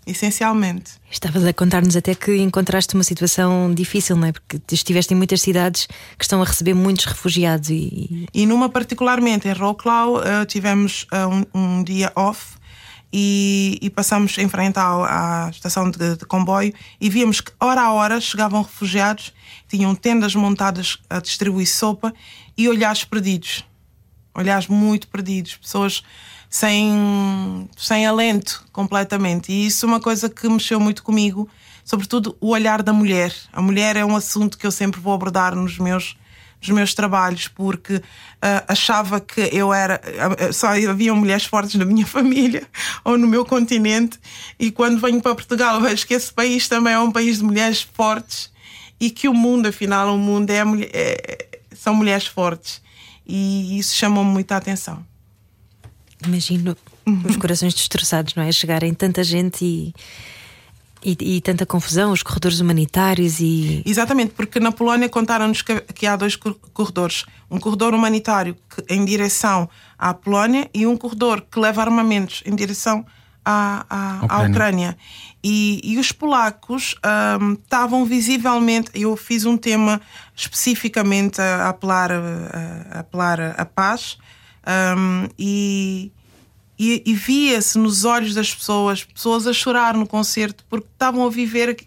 Essencialmente. 0.05 0.93
Estavas 1.09 1.43
a 1.45 1.51
contar-nos 1.51 1.95
até 1.95 2.13
que 2.13 2.37
encontraste 2.37 2.93
uma 2.93 3.03
situação 3.03 3.73
difícil, 3.73 4.15
não 4.15 4.27
é? 4.27 4.31
Porque 4.31 4.61
estiveste 4.71 5.13
em 5.13 5.17
muitas 5.17 5.41
cidades 5.41 5.87
que 6.17 6.23
estão 6.23 6.41
a 6.43 6.45
receber 6.45 6.75
muitos 6.75 7.05
refugiados 7.05 7.69
e. 7.71 8.27
E 8.31 8.45
numa, 8.45 8.69
particularmente, 8.69 9.47
em 9.47 9.53
Roclau, 9.53 10.17
uh, 10.17 10.45
tivemos 10.47 11.07
uh, 11.11 11.47
um, 11.57 11.79
um 11.79 11.83
dia 11.83 12.11
off 12.15 12.55
e, 13.11 13.79
e 13.81 13.89
passamos 13.89 14.37
em 14.37 14.47
frente 14.47 14.77
à, 14.77 15.45
à 15.45 15.49
estação 15.49 15.89
de, 15.89 16.17
de, 16.17 16.25
comboio 16.25 16.73
e 16.99 17.09
víamos 17.09 17.41
que 17.41 17.51
hora 17.59 17.81
a 17.81 17.93
hora 17.93 18.19
chegavam 18.19 18.61
refugiados, 18.61 19.33
tinham 19.67 19.95
tendas 19.95 20.35
montadas 20.35 20.97
a 21.09 21.19
distribuir 21.19 21.67
sopa 21.67 22.13
e 22.57 22.67
olhares 22.69 23.03
perdidos. 23.03 23.65
Olhares 24.33 24.67
muito 24.67 25.07
perdidos, 25.07 25.55
pessoas 25.55 26.03
sem, 26.49 27.69
sem 27.75 28.05
alento 28.05 28.65
completamente. 28.71 29.51
E 29.51 29.65
isso 29.65 29.85
é 29.85 29.89
uma 29.89 29.99
coisa 29.99 30.29
que 30.29 30.47
mexeu 30.47 30.79
muito 30.79 31.03
comigo, 31.03 31.49
sobretudo 31.83 32.37
o 32.39 32.49
olhar 32.49 32.81
da 32.81 32.93
mulher. 32.93 33.33
A 33.51 33.61
mulher 33.61 33.95
é 33.95 34.05
um 34.05 34.15
assunto 34.15 34.57
que 34.57 34.65
eu 34.65 34.71
sempre 34.71 34.99
vou 34.99 35.13
abordar 35.13 35.55
nos 35.55 35.77
meus 35.77 36.15
dos 36.61 36.69
meus 36.69 36.93
trabalhos 36.93 37.47
porque 37.47 37.95
uh, 37.95 38.01
achava 38.67 39.19
que 39.19 39.41
eu 39.51 39.73
era 39.73 40.01
uh, 40.49 40.53
só 40.53 40.69
havia 40.69 41.13
mulheres 41.13 41.45
fortes 41.45 41.75
na 41.75 41.85
minha 41.85 42.05
família 42.07 42.67
ou 43.03 43.17
no 43.17 43.27
meu 43.27 43.45
continente 43.45 44.19
e 44.57 44.71
quando 44.71 44.99
venho 44.99 45.21
para 45.21 45.35
Portugal 45.35 45.79
vejo 45.81 46.07
que 46.07 46.13
esse 46.13 46.33
país 46.33 46.67
também 46.67 46.93
é 46.93 46.99
um 46.99 47.11
país 47.11 47.37
de 47.37 47.43
mulheres 47.43 47.81
fortes 47.81 48.49
e 49.05 49.09
que 49.11 49.27
o 49.27 49.33
mundo 49.33 49.67
afinal 49.67 50.13
o 50.13 50.17
mundo 50.17 50.49
é, 50.49 50.63
é 50.93 51.59
são 51.75 51.93
mulheres 51.93 52.25
fortes. 52.25 52.81
E 53.25 53.77
isso 53.77 53.95
chamou-me 53.95 54.31
muita 54.31 54.55
atenção. 54.55 55.05
Imagino 56.25 56.75
os 57.29 57.35
corações 57.37 57.73
destroçados 57.73 58.33
não 58.33 58.43
é? 58.43 58.51
Chegarem 58.51 58.93
tanta 58.93 59.23
gente 59.23 59.63
e 59.63 59.93
e, 61.05 61.35
e, 61.35 61.41
tanta 61.41 61.67
confusão, 61.67 62.11
os 62.11 62.23
corredores 62.23 62.59
humanitários 62.59 63.39
e. 63.39 63.83
Exatamente, 63.85 64.33
porque 64.33 64.59
na 64.59 64.71
Polónia 64.71 65.07
contaram-nos 65.07 65.61
que, 65.61 65.79
que, 65.93 66.07
há 66.07 66.15
dois 66.15 66.35
corredores: 66.35 67.25
um 67.49 67.59
corredor 67.59 67.93
humanitário 67.93 68.55
que, 68.67 68.91
em 68.91 69.05
direção 69.05 69.69
à 69.99 70.15
Polónia 70.15 70.67
e 70.73 70.87
um 70.87 70.97
corredor 70.97 71.41
que 71.41 71.59
leva 71.59 71.83
armamentos 71.83 72.41
em 72.43 72.55
direção 72.55 73.05
à, 73.45 73.85
à, 73.89 74.25
Ucrânia. 74.25 74.35
à 74.35 74.49
Ucrânia. 74.49 74.97
E, 75.43 75.79
e, 75.83 75.99
os 75.99 76.11
polacos 76.11 76.95
um, 77.39 77.53
estavam 77.53 78.03
visivelmente. 78.03 78.89
Eu 78.95 79.15
fiz 79.15 79.45
um 79.45 79.55
tema 79.55 80.01
especificamente 80.35 81.39
a 81.39 81.69
apelar 81.69 82.11
a, 82.11 82.17
a 82.91 82.99
apelar 83.01 83.39
a 83.55 83.65
paz 83.65 84.17
um, 84.97 85.29
e 85.37 86.11
e, 86.77 87.01
e 87.05 87.13
via-se 87.13 87.77
nos 87.77 88.03
olhos 88.03 88.33
das 88.33 88.53
pessoas, 88.53 89.03
pessoas 89.03 89.47
a 89.47 89.53
chorar 89.53 89.95
no 89.95 90.05
concerto 90.05 90.63
porque 90.69 90.87
estavam 90.91 91.25
a 91.25 91.29
viver, 91.29 91.77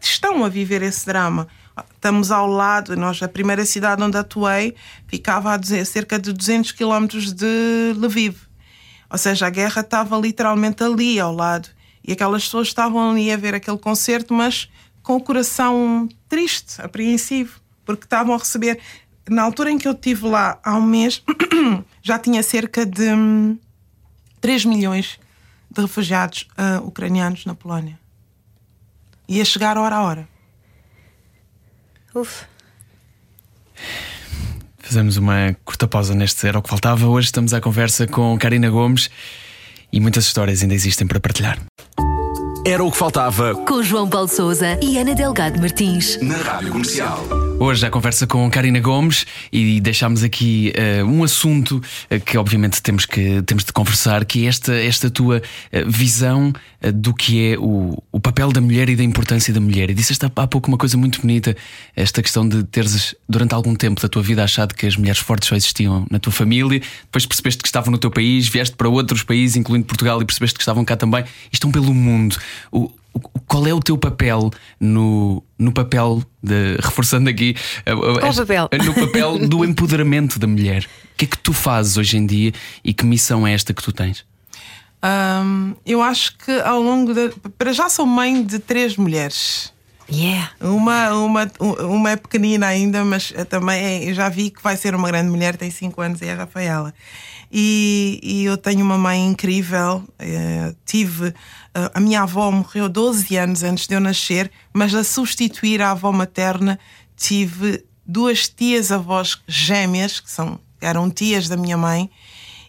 estão 0.00 0.44
a 0.44 0.48
viver 0.48 0.82
esse 0.82 1.04
drama. 1.04 1.48
Estamos 1.94 2.30
ao 2.30 2.46
lado, 2.46 2.94
nós, 2.96 3.20
a 3.22 3.28
primeira 3.28 3.64
cidade 3.64 4.00
onde 4.02 4.16
atuei 4.16 4.76
ficava 5.08 5.54
a 5.54 5.84
cerca 5.84 6.18
de 6.18 6.32
200 6.32 6.70
quilómetros 6.70 7.32
de 7.32 7.92
Lviv. 7.96 8.36
Ou 9.14 9.18
seja, 9.18 9.46
a 9.46 9.50
guerra 9.50 9.80
estava 9.80 10.18
literalmente 10.18 10.82
ali 10.82 11.20
ao 11.20 11.32
lado. 11.32 11.68
E 12.02 12.10
aquelas 12.10 12.42
pessoas 12.46 12.66
estavam 12.66 13.12
ali 13.12 13.30
a 13.30 13.36
ver 13.36 13.54
aquele 13.54 13.78
concerto, 13.78 14.34
mas 14.34 14.68
com 15.04 15.14
o 15.14 15.20
coração 15.20 16.08
triste, 16.28 16.82
apreensivo, 16.82 17.60
porque 17.84 18.06
estavam 18.06 18.34
a 18.34 18.38
receber. 18.38 18.80
Na 19.30 19.44
altura 19.44 19.70
em 19.70 19.78
que 19.78 19.86
eu 19.86 19.92
estive 19.92 20.26
lá, 20.26 20.58
há 20.64 20.74
um 20.74 20.82
mês, 20.82 21.22
já 22.02 22.18
tinha 22.18 22.42
cerca 22.42 22.84
de 22.84 23.06
3 24.40 24.64
hum, 24.64 24.68
milhões 24.70 25.20
de 25.70 25.80
refugiados 25.80 26.48
uh, 26.58 26.84
ucranianos 26.84 27.46
na 27.46 27.54
Polónia. 27.54 27.96
Ia 29.28 29.44
chegar 29.44 29.78
hora 29.78 29.94
a 29.94 30.02
hora. 30.02 30.28
Uf. 32.12 32.46
Fazemos 34.84 35.16
uma 35.16 35.56
curta 35.64 35.88
pausa 35.88 36.14
neste 36.14 36.46
Era 36.46 36.58
o 36.58 36.62
que 36.62 36.68
Faltava. 36.68 37.06
Hoje 37.06 37.26
estamos 37.26 37.54
à 37.54 37.60
conversa 37.60 38.06
com 38.06 38.36
Karina 38.38 38.68
Gomes 38.68 39.10
e 39.90 39.98
muitas 39.98 40.26
histórias 40.26 40.62
ainda 40.62 40.74
existem 40.74 41.06
para 41.06 41.18
partilhar. 41.18 41.58
Era 42.66 42.84
o 42.84 42.90
que 42.90 42.96
faltava. 42.96 43.54
Com 43.54 43.82
João 43.82 44.08
Paulo 44.08 44.28
Souza 44.28 44.78
e 44.82 44.98
Ana 44.98 45.14
Delgado 45.14 45.58
Martins. 45.58 46.18
Na 46.20 46.36
Rádio 46.36 46.72
Comercial. 46.72 47.53
Hoje 47.58 47.86
a 47.86 47.90
conversa 47.90 48.26
com 48.26 48.50
Karina 48.50 48.80
Gomes 48.80 49.24
e 49.52 49.80
deixámos 49.80 50.22
aqui 50.22 50.72
uh, 50.76 51.06
um 51.06 51.22
assunto 51.22 51.76
uh, 52.10 52.20
que 52.20 52.36
obviamente 52.36 52.82
temos 52.82 53.06
que 53.06 53.40
temos 53.42 53.64
de 53.64 53.72
conversar, 53.72 54.24
que 54.24 54.44
é 54.44 54.48
esta, 54.48 54.74
esta 54.74 55.08
tua 55.08 55.38
uh, 55.38 55.90
visão 55.90 56.52
do 56.94 57.14
que 57.14 57.52
é 57.52 57.58
o, 57.58 58.02
o 58.12 58.20
papel 58.20 58.52
da 58.52 58.60
mulher 58.60 58.88
e 58.90 58.96
da 58.96 59.02
importância 59.02 59.54
da 59.54 59.60
mulher. 59.60 59.88
E 59.88 59.94
disseste 59.94 60.26
há 60.26 60.46
pouco 60.46 60.68
uma 60.68 60.76
coisa 60.76 60.96
muito 60.98 61.20
bonita, 61.20 61.56
esta 61.96 62.22
questão 62.22 62.46
de 62.46 62.64
teres 62.64 63.14
durante 63.28 63.54
algum 63.54 63.74
tempo 63.74 64.02
da 64.02 64.08
tua 64.08 64.22
vida 64.22 64.42
achado 64.42 64.74
que 64.74 64.86
as 64.86 64.96
mulheres 64.96 65.20
fortes 65.20 65.48
só 65.48 65.54
existiam 65.54 66.06
na 66.10 66.18
tua 66.18 66.32
família, 66.32 66.82
depois 67.04 67.24
percebeste 67.24 67.62
que 67.62 67.68
estavam 67.68 67.90
no 67.90 67.98
teu 67.98 68.10
país, 68.10 68.48
vieste 68.48 68.76
para 68.76 68.88
outros 68.88 69.22
países, 69.22 69.56
incluindo 69.56 69.86
Portugal, 69.86 70.20
e 70.20 70.24
percebeste 70.24 70.58
que 70.58 70.62
estavam 70.62 70.84
cá 70.84 70.96
também, 70.96 71.22
e 71.22 71.26
estão 71.54 71.70
pelo 71.70 71.94
mundo. 71.94 72.36
O, 72.70 72.90
qual 73.46 73.66
é 73.66 73.72
o 73.72 73.80
teu 73.80 73.96
papel 73.96 74.50
no, 74.80 75.42
no 75.58 75.72
papel 75.72 76.22
de 76.42 76.76
reforçando 76.82 77.30
aqui 77.30 77.54
Qual 77.84 78.34
papel? 78.34 78.68
no 78.84 78.94
papel 78.94 79.38
do 79.48 79.64
empoderamento 79.64 80.38
da 80.38 80.46
mulher? 80.46 80.88
O 81.12 81.16
que 81.16 81.24
é 81.24 81.28
que 81.28 81.38
tu 81.38 81.52
fazes 81.52 81.96
hoje 81.96 82.16
em 82.16 82.26
dia 82.26 82.52
e 82.82 82.92
que 82.92 83.04
missão 83.04 83.46
é 83.46 83.52
esta 83.52 83.72
que 83.72 83.82
tu 83.82 83.92
tens? 83.92 84.24
Um, 85.04 85.74
eu 85.84 86.02
acho 86.02 86.36
que 86.38 86.50
ao 86.60 86.80
longo 86.80 87.12
da. 87.12 87.30
Para 87.58 87.72
já 87.72 87.88
sou 87.90 88.06
mãe 88.06 88.42
de 88.42 88.58
três 88.58 88.96
mulheres. 88.96 89.72
Yeah. 90.10 90.50
Uma, 90.60 91.12
uma, 91.12 91.50
uma 91.80 92.10
é 92.10 92.16
pequenina 92.16 92.66
ainda, 92.66 93.04
mas 93.04 93.32
também 93.48 93.82
é, 93.82 94.10
eu 94.10 94.14
já 94.14 94.28
vi 94.28 94.50
que 94.50 94.62
vai 94.62 94.76
ser 94.76 94.94
uma 94.94 95.08
grande 95.08 95.30
mulher, 95.30 95.56
tem 95.56 95.70
5 95.70 96.00
anos 96.00 96.20
e 96.20 96.26
é 96.26 96.32
a 96.32 96.36
Rafaela. 96.36 96.92
E, 97.50 98.18
e 98.22 98.44
eu 98.44 98.56
tenho 98.56 98.84
uma 98.84 98.98
mãe 98.98 99.24
incrível. 99.24 100.02
Uh, 100.20 100.74
tive. 100.84 101.32
A 101.92 101.98
minha 101.98 102.22
avó 102.22 102.50
morreu 102.52 102.88
12 102.88 103.36
anos 103.36 103.62
antes 103.64 103.88
de 103.88 103.94
eu 103.94 104.00
nascer, 104.00 104.50
mas 104.72 104.94
a 104.94 105.02
substituir 105.02 105.82
a 105.82 105.90
avó 105.90 106.12
materna 106.12 106.78
tive 107.16 107.84
duas 108.06 108.48
tias-avós 108.48 109.40
gêmeas, 109.48 110.20
que 110.20 110.30
são, 110.30 110.60
eram 110.80 111.10
tias 111.10 111.48
da 111.48 111.56
minha 111.56 111.76
mãe, 111.76 112.08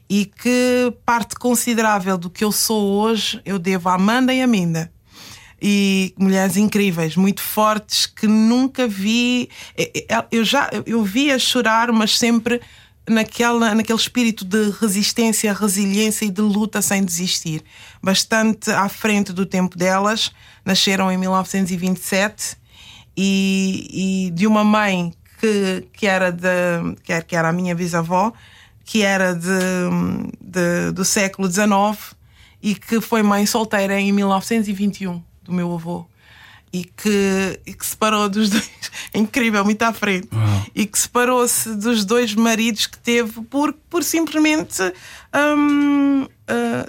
e 0.09 0.25
que 0.25 0.93
parte 1.05 1.35
considerável 1.35 2.17
do 2.17 2.29
que 2.29 2.43
eu 2.43 2.51
sou 2.51 2.83
hoje 2.99 3.41
eu 3.45 3.59
devo 3.59 3.89
à 3.89 3.95
Amanda 3.95 4.33
e 4.33 4.41
à 4.41 4.47
Minda. 4.47 4.91
E 5.61 6.13
mulheres 6.17 6.57
incríveis, 6.57 7.15
muito 7.15 7.41
fortes, 7.41 8.05
que 8.05 8.27
nunca 8.27 8.87
vi. 8.87 9.49
Eu 10.29 10.43
já 10.43 10.69
eu 10.85 11.03
via 11.03 11.39
chorar, 11.39 11.91
mas 11.91 12.17
sempre 12.17 12.61
naquela, 13.07 13.75
naquele 13.75 13.99
espírito 13.99 14.43
de 14.43 14.71
resistência, 14.81 15.53
resiliência 15.53 16.25
e 16.25 16.31
de 16.31 16.41
luta 16.41 16.81
sem 16.81 17.03
desistir. 17.03 17.63
Bastante 18.01 18.71
à 18.71 18.89
frente 18.89 19.31
do 19.31 19.45
tempo 19.45 19.77
delas. 19.77 20.31
Nasceram 20.63 21.11
em 21.11 21.17
1927 21.17 22.57
e, 23.15 24.27
e 24.27 24.31
de 24.31 24.47
uma 24.47 24.63
mãe 24.63 25.13
que, 25.39 25.87
que, 25.93 26.07
era 26.07 26.31
de, 26.31 26.95
que, 27.03 27.13
era, 27.13 27.21
que 27.21 27.35
era 27.35 27.49
a 27.49 27.53
minha 27.53 27.75
bisavó, 27.75 28.33
que 28.83 29.03
era 29.03 29.33
de, 29.33 29.49
de, 30.41 30.91
do 30.91 31.05
século 31.05 31.49
XIX 31.49 32.15
e 32.61 32.73
que 32.73 32.99
foi 32.99 33.21
mãe 33.21 33.45
solteira 33.45 33.99
em 33.99 34.11
1921 34.11 35.21
do 35.43 35.53
meu 35.53 35.71
avô 35.73 36.07
e 36.75 36.83
que, 36.83 37.59
e 37.65 37.73
que 37.73 37.85
separou 37.85 38.27
dos 38.27 38.49
dois. 38.51 38.69
É 39.13 39.17
incrível, 39.17 39.63
muito 39.63 39.81
à 39.83 39.93
frente. 39.93 40.27
E 40.73 40.85
que 40.85 40.99
separou-se 40.99 41.73
dos 41.75 42.03
dois 42.03 42.35
maridos 42.35 42.85
que 42.85 42.97
teve 42.97 43.41
por, 43.43 43.71
por 43.89 44.03
simplesmente 44.03 44.81
um, 45.33 46.23
uh, 46.23 46.27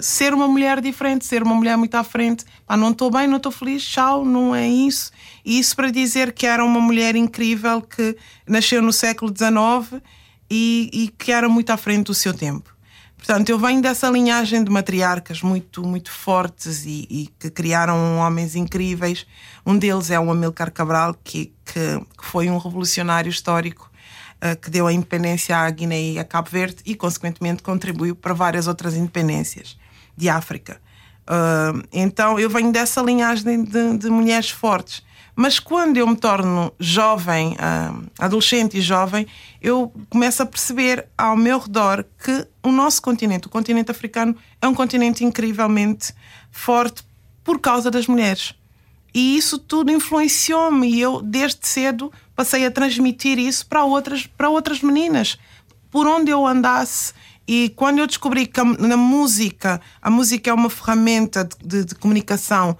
ser 0.01 0.33
uma 0.33 0.45
mulher 0.45 0.81
diferente, 0.81 1.25
ser 1.25 1.41
uma 1.41 1.55
mulher 1.55 1.77
muito 1.77 1.95
à 1.95 2.03
frente. 2.03 2.43
Pá, 2.65 2.75
não 2.75 2.91
estou 2.91 3.09
bem, 3.09 3.27
não 3.27 3.37
estou 3.37 3.51
feliz, 3.51 3.81
tchau, 3.81 4.25
não 4.25 4.53
é 4.53 4.67
isso. 4.67 5.09
E 5.45 5.57
isso 5.57 5.73
para 5.73 5.89
dizer 5.89 6.33
que 6.33 6.45
era 6.45 6.65
uma 6.65 6.81
mulher 6.81 7.15
incrível 7.15 7.81
que 7.81 8.17
nasceu 8.45 8.81
no 8.81 8.91
século 8.91 9.33
XIX 9.33 10.01
e, 10.49 10.89
e 10.91 11.07
que 11.07 11.31
era 11.31 11.47
muito 11.47 11.69
à 11.69 11.77
frente 11.77 12.07
do 12.07 12.13
seu 12.13 12.33
tempo. 12.33 12.76
Portanto, 13.17 13.49
eu 13.49 13.57
venho 13.57 13.81
dessa 13.81 14.09
linhagem 14.09 14.63
de 14.63 14.69
matriarcas 14.69 15.41
muito, 15.41 15.85
muito 15.85 16.11
fortes 16.11 16.85
e, 16.85 17.07
e, 17.09 17.29
que 17.39 17.49
criaram 17.49 18.19
homens 18.19 18.55
incríveis. 18.55 19.25
Um 19.65 19.77
deles 19.77 20.11
é 20.11 20.19
o 20.19 20.29
Amilcar 20.29 20.71
Cabral, 20.71 21.15
que, 21.23 21.51
que, 21.65 21.99
que 21.99 22.25
foi 22.25 22.49
um 22.49 22.57
revolucionário 22.57 23.29
histórico 23.29 23.91
uh, 24.37 24.55
que 24.61 24.69
deu 24.69 24.87
a 24.87 24.93
independência 24.93 25.57
à 25.57 25.69
Guiné 25.69 26.01
e 26.11 26.19
a 26.19 26.23
Cabo 26.23 26.49
Verde 26.49 26.77
e, 26.85 26.95
consequentemente, 26.95 27.63
contribuiu 27.63 28.15
para 28.15 28.33
várias 28.33 28.67
outras 28.67 28.95
independências 28.95 29.77
de 30.15 30.29
África. 30.29 30.79
Uh, 31.23 31.83
então, 31.91 32.39
eu 32.39 32.49
venho 32.49 32.71
dessa 32.71 33.01
linhagem 33.01 33.63
de, 33.63 33.97
de 33.97 34.09
mulheres 34.09 34.49
fortes. 34.49 35.03
Mas 35.39 35.59
quando 35.59 35.97
eu 35.97 36.07
me 36.07 36.15
torno 36.15 36.73
jovem, 36.79 37.51
uh, 37.51 38.09
adolescente 38.17 38.79
e 38.79 38.81
jovem, 38.81 39.27
eu 39.61 39.93
começo 40.09 40.41
a 40.41 40.47
perceber 40.47 41.07
ao 41.15 41.37
meu 41.37 41.59
redor 41.59 42.03
que 42.23 42.47
o 42.63 42.71
nosso 42.71 42.99
continente, 43.03 43.45
o 43.45 43.49
continente 43.49 43.91
africano, 43.91 44.35
é 44.59 44.67
um 44.67 44.73
continente 44.73 45.23
incrivelmente 45.23 46.11
forte 46.49 47.03
por 47.43 47.59
causa 47.59 47.91
das 47.91 48.07
mulheres. 48.07 48.55
E 49.13 49.37
isso 49.37 49.59
tudo 49.59 49.91
influenciou-me 49.91 50.89
e 50.89 50.99
eu, 50.99 51.21
desde 51.21 51.67
cedo, 51.67 52.11
passei 52.35 52.65
a 52.65 52.71
transmitir 52.71 53.37
isso 53.37 53.67
para 53.67 53.83
outras, 53.83 54.25
para 54.25 54.49
outras 54.49 54.81
meninas. 54.81 55.37
Por 55.91 56.07
onde 56.07 56.31
eu 56.31 56.47
andasse, 56.47 57.13
e 57.47 57.69
quando 57.75 57.99
eu 57.99 58.07
descobri 58.07 58.47
que 58.47 58.59
na 58.63 58.97
música, 58.97 59.79
a 60.01 60.09
música 60.09 60.49
é 60.49 60.53
uma 60.53 60.69
ferramenta 60.69 61.43
de, 61.43 61.55
de, 61.63 61.85
de 61.85 61.95
comunicação 61.95 62.75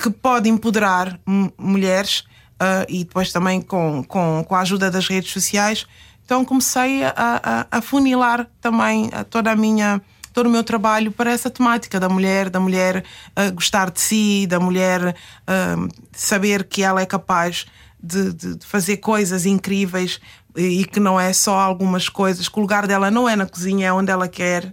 que 0.00 0.10
pode 0.10 0.48
empoderar 0.48 1.18
mulheres 1.58 2.20
uh, 2.20 2.86
e 2.88 3.04
depois 3.04 3.32
também 3.32 3.60
com, 3.60 4.04
com, 4.04 4.44
com 4.46 4.54
a 4.54 4.60
ajuda 4.60 4.90
das 4.90 5.08
redes 5.08 5.32
sociais. 5.32 5.86
Então 6.24 6.44
comecei 6.44 7.04
a, 7.04 7.12
a, 7.16 7.78
a 7.78 7.82
funilar 7.82 8.46
também 8.60 9.10
toda 9.28 9.50
a 9.50 9.56
minha 9.56 10.00
todo 10.32 10.46
o 10.46 10.50
meu 10.50 10.62
trabalho 10.62 11.10
para 11.10 11.32
essa 11.32 11.50
temática 11.50 11.98
da 11.98 12.08
mulher, 12.08 12.48
da 12.48 12.60
mulher 12.60 13.02
uh, 13.30 13.52
gostar 13.52 13.90
de 13.90 14.00
si, 14.00 14.46
da 14.46 14.60
mulher 14.60 15.08
uh, 15.10 15.88
saber 16.12 16.62
que 16.64 16.82
ela 16.82 17.00
é 17.00 17.06
capaz 17.06 17.66
de, 18.00 18.32
de, 18.32 18.54
de, 18.56 18.66
fazer 18.66 18.98
coisas 18.98 19.46
incríveis 19.46 20.20
e 20.54 20.84
que 20.84 21.00
não 21.00 21.18
é 21.18 21.32
só 21.32 21.58
algumas 21.58 22.08
coisas, 22.08 22.48
que 22.48 22.56
o 22.56 22.62
lugar 22.62 22.86
dela 22.86 23.10
não 23.10 23.28
é 23.28 23.34
na 23.34 23.46
cozinha, 23.46 23.88
é 23.88 23.92
onde 23.92 24.12
ela 24.12 24.28
quer 24.28 24.72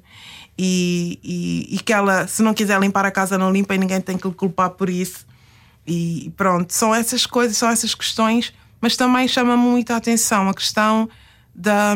e, 0.58 1.20
e, 1.24 1.76
e, 1.76 1.80
que 1.80 1.92
ela, 1.92 2.28
se 2.28 2.42
não 2.42 2.54
quiser 2.54 2.80
limpar 2.80 3.06
a 3.06 3.12
casa, 3.12 3.38
não 3.38 3.52
limpa 3.52 3.76
e 3.76 3.78
ninguém 3.78 4.00
tem 4.00 4.18
que 4.18 4.28
lhe 4.28 4.34
culpar 4.34 4.70
por 4.72 4.90
isso. 4.90 5.26
E 5.86 6.32
pronto, 6.36 6.74
são 6.74 6.96
essas 6.96 7.26
coisas, 7.26 7.58
são 7.58 7.70
essas 7.70 7.94
questões, 7.94 8.54
mas 8.80 8.96
também 8.96 9.28
chama 9.28 9.58
muito 9.58 9.92
a 9.92 9.98
atenção 9.98 10.50
a 10.50 10.54
questão 10.54 11.10
da, 11.54 11.94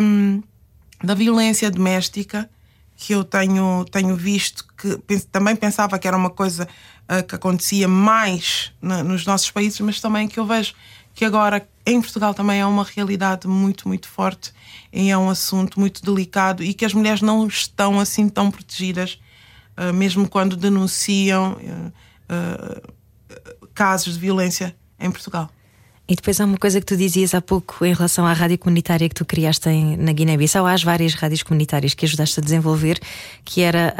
da 1.03 1.13
violência 1.13 1.71
doméstica 1.71 2.49
que 2.95 3.13
eu 3.13 3.23
tenho, 3.23 3.85
tenho 3.89 4.13
visto, 4.15 4.65
que 4.77 5.19
também 5.31 5.55
pensava 5.55 5.97
que 5.97 6.05
era 6.05 6.17
uma 6.17 6.29
coisa 6.29 6.67
uh, 7.09 7.23
que 7.25 7.33
acontecia 7.33 7.87
mais 7.87 8.73
na, 8.81 9.01
nos 9.01 9.25
nossos 9.25 9.49
países, 9.49 9.79
mas 9.79 10.01
também 10.01 10.27
que 10.27 10.37
eu 10.37 10.45
vejo 10.45 10.73
que 11.15 11.23
agora 11.23 11.65
em 11.85 12.01
Portugal 12.01 12.33
também 12.33 12.59
é 12.59 12.65
uma 12.65 12.83
realidade 12.83 13.47
muito, 13.47 13.87
muito 13.87 14.07
forte 14.07 14.53
e 14.91 15.09
é 15.09 15.17
um 15.17 15.29
assunto 15.29 15.79
muito 15.79 16.03
delicado 16.03 16.63
e 16.63 16.73
que 16.73 16.85
as 16.85 16.93
mulheres 16.93 17.21
não 17.21 17.47
estão 17.47 17.99
assim 17.99 18.27
tão 18.27 18.49
protegidas, 18.49 19.19
uh, 19.77 19.93
mesmo 19.93 20.27
quando 20.27 20.55
denunciam 20.55 21.53
uh, 21.53 21.91
uh, 22.33 23.67
casos 23.73 24.15
de 24.15 24.19
violência 24.19 24.75
em 24.99 25.11
Portugal. 25.11 25.49
E 26.07 26.15
depois 26.15 26.41
há 26.41 26.45
uma 26.45 26.57
coisa 26.57 26.79
que 26.79 26.87
tu 26.87 26.97
dizias 26.97 27.35
há 27.35 27.41
pouco 27.41 27.85
em 27.85 27.93
relação 27.93 28.25
à 28.25 28.33
rádio 28.33 28.57
comunitária 28.57 29.07
que 29.07 29.13
tu 29.13 29.23
criaste 29.23 29.69
em, 29.69 29.95
na 29.95 30.11
Guiné-Bissau. 30.11 30.65
Há 30.65 30.75
várias 30.77 31.13
rádios 31.13 31.43
comunitárias 31.43 31.93
que 31.93 32.03
ajudaste 32.03 32.39
a 32.39 32.43
desenvolver, 32.43 32.99
que 33.45 33.61
era 33.61 33.93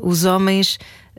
os 0.00 0.24
homens 0.24 0.78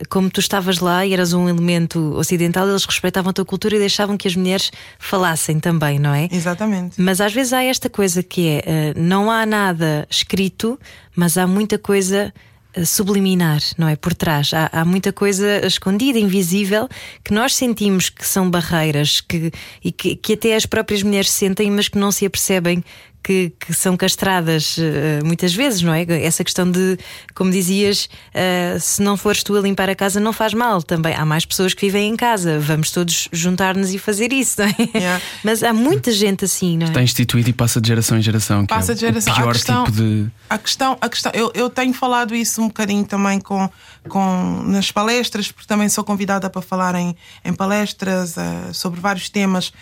como 0.10 0.30
tu 0.30 0.40
estavas 0.40 0.80
lá 0.80 1.06
e 1.06 1.14
eras 1.14 1.34
um 1.34 1.50
elemento 1.50 2.14
ocidental, 2.16 2.68
eles 2.68 2.86
respeitavam 2.86 3.32
a 3.32 3.34
tua 3.34 3.46
cultura 3.46 3.76
e 3.76 3.80
deixavam 3.80 4.18
que 4.18 4.28
as 4.28 4.36
mulheres 4.36 4.72
falassem 5.00 5.60
também, 5.60 6.00
não 6.00 6.14
é? 6.14 6.28
Exatamente. 6.32 7.02
Mas 7.02 7.20
às 7.20 7.34
vezes 7.34 7.54
há 7.54 7.64
esta 7.64 7.90
coisa 7.90 8.22
que 8.22 8.48
é: 8.48 8.64
eh, 8.66 8.94
não 8.96 9.32
há 9.32 9.46
nada 9.46 10.08
escrito, 10.10 10.80
mas 11.16 11.38
há 11.38 11.48
muita 11.48 11.78
coisa 11.78 12.34
eh, 12.74 12.86
subliminar, 12.86 13.60
não 13.78 13.88
é? 13.88 13.96
Por 13.96 14.14
trás. 14.14 14.54
Há, 14.54 14.70
há, 14.72 14.86
muita 14.86 15.12
coisa 15.12 15.66
escondida, 15.66 16.20
invisível, 16.20 16.88
que 17.24 17.34
nós 17.34 17.56
sentimos 17.56 18.10
que 18.10 18.26
são 18.26 18.50
barreiras 18.50 19.20
que, 19.20 19.52
e 19.84 19.92
que, 19.92 20.16
que 20.16 20.34
até 20.34 20.56
as 20.56 20.66
próprias 20.66 21.02
mulheres 21.02 21.32
sentem, 21.32 21.72
mas 21.72 21.88
que 21.88 21.98
não 21.98 22.12
se 22.12 22.26
apercebem 22.26 22.84
que, 23.28 23.52
que 23.60 23.74
são 23.74 23.98
castradas 23.98 24.78
uh, 24.78 25.26
muitas 25.26 25.54
vezes, 25.54 25.82
não 25.82 25.94
é? 25.94 26.06
Essa 26.24 26.46
questão 26.46 26.70
de, 26.72 26.98
como 27.36 27.52
dizias, 27.52 28.08
uh, 28.34 28.80
se 28.80 29.02
não 29.02 29.18
fores 29.18 29.44
tu 29.44 29.54
a 29.58 29.60
limpar 29.60 29.90
a 29.90 29.96
casa, 29.96 30.18
não 30.18 30.32
faz 30.32 30.54
mal 30.54 30.82
também. 30.82 31.13
Há 31.13 31.26
mais 31.26 31.44
pessoas 31.44 31.74
que 31.74 31.88
vivem 31.88 32.10
em 32.10 32.16
casa, 32.16 32.58
vamos 32.58 32.90
todos 32.90 33.28
juntar-nos 33.34 33.94
e 33.94 34.00
fazer 34.00 34.32
isso, 34.32 34.62
não 34.62 34.68
é? 34.68 34.76
Yeah. 34.98 35.22
Mas 35.44 35.62
há 35.62 35.74
muita 35.74 36.10
gente 36.13 36.46
assim, 36.46 36.78
não 36.78 36.86
é? 36.86 36.90
Está 36.90 37.04
instituído 37.04 37.50
e 37.50 37.54
passa 37.54 37.82
de 37.82 37.90
geração 37.90 38.18
em 38.18 38.22
geração. 38.22 38.66
Passa 38.66 38.94
é 38.94 38.96
de 38.96 39.02
geração. 39.02 39.34
O 39.34 39.36
pior 39.36 39.50
a 39.50 39.54
questão, 39.54 39.84
tipo 39.84 39.98
de. 39.98 40.28
A 40.50 40.58
questão, 40.58 40.98
a 41.02 41.10
questão 41.10 41.32
eu, 41.36 41.52
eu 41.54 41.70
tenho 41.70 41.94
falado 41.94 42.34
isso 42.34 42.62
um 42.62 42.68
bocadinho 42.68 43.04
também 43.04 43.42
com, 43.42 43.70
com, 44.08 44.63
nas 44.63 44.90
palestras, 44.90 45.52
porque 45.52 45.68
também 45.68 45.90
sou 45.90 46.06
convidada 46.06 46.50
para 46.50 46.62
falar 46.62 46.96
em, 46.96 47.13
em 47.44 47.54
palestras 47.54 48.38
uh, 48.38 48.74
sobre 48.74 49.02
vários 49.02 49.28
temas, 49.28 49.74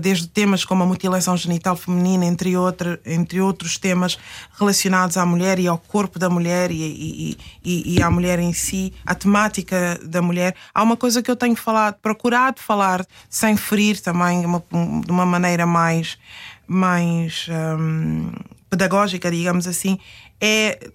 desde 0.00 0.26
temas 0.26 0.64
como 0.64 0.82
a 0.82 0.86
mutilação 0.86 1.36
genital 1.36 1.76
feminina, 1.76 2.24
entre, 2.24 2.56
outra, 2.56 2.87
entre 3.04 3.40
outros 3.40 3.76
temas 3.78 4.18
relacionados 4.58 5.16
à 5.16 5.26
mulher 5.26 5.58
e 5.58 5.66
ao 5.66 5.78
corpo 5.78 6.18
da 6.18 6.28
mulher 6.28 6.70
e, 6.70 6.82
e, 6.82 7.38
e, 7.64 7.94
e 7.94 8.02
à 8.02 8.10
mulher 8.10 8.38
em 8.38 8.52
si, 8.52 8.92
a 9.04 9.14
temática 9.14 9.98
da 10.04 10.22
mulher. 10.22 10.54
Há 10.74 10.82
uma 10.82 10.96
coisa 10.96 11.22
que 11.22 11.30
eu 11.30 11.36
tenho 11.36 11.56
falado, 11.56 11.96
procurado 12.00 12.60
falar, 12.60 13.04
sem 13.28 13.56
ferir 13.56 14.00
também, 14.00 14.44
uma, 14.44 14.62
de 15.04 15.10
uma 15.10 15.26
maneira 15.26 15.66
mais, 15.66 16.18
mais 16.66 17.46
hum, 17.78 18.32
pedagógica, 18.70 19.30
digamos 19.30 19.66
assim, 19.66 19.98
é 20.40 20.90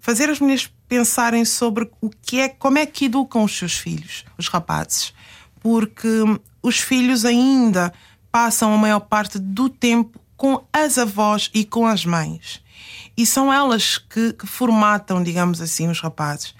fazer 0.00 0.30
as 0.30 0.40
mulheres 0.40 0.70
pensarem 0.88 1.44
sobre 1.44 1.90
o 2.00 2.08
que 2.08 2.40
é, 2.40 2.48
como 2.48 2.78
é 2.78 2.86
que 2.86 3.06
educam 3.06 3.44
os 3.44 3.56
seus 3.56 3.76
filhos, 3.76 4.24
os 4.38 4.48
rapazes, 4.48 5.12
porque 5.60 6.08
os 6.62 6.80
filhos 6.80 7.24
ainda 7.24 7.92
passam 8.30 8.72
a 8.72 8.78
maior 8.78 9.00
parte 9.00 9.38
do 9.38 9.68
tempo 9.68 10.18
com 10.38 10.64
as 10.72 10.96
avós 10.96 11.50
e 11.52 11.64
com 11.64 11.84
as 11.84 12.06
mães. 12.06 12.62
E 13.16 13.26
são 13.26 13.52
elas 13.52 13.98
que, 13.98 14.32
que 14.32 14.46
formatam, 14.46 15.22
digamos 15.22 15.60
assim, 15.60 15.88
os 15.88 16.00
rapazes. 16.00 16.54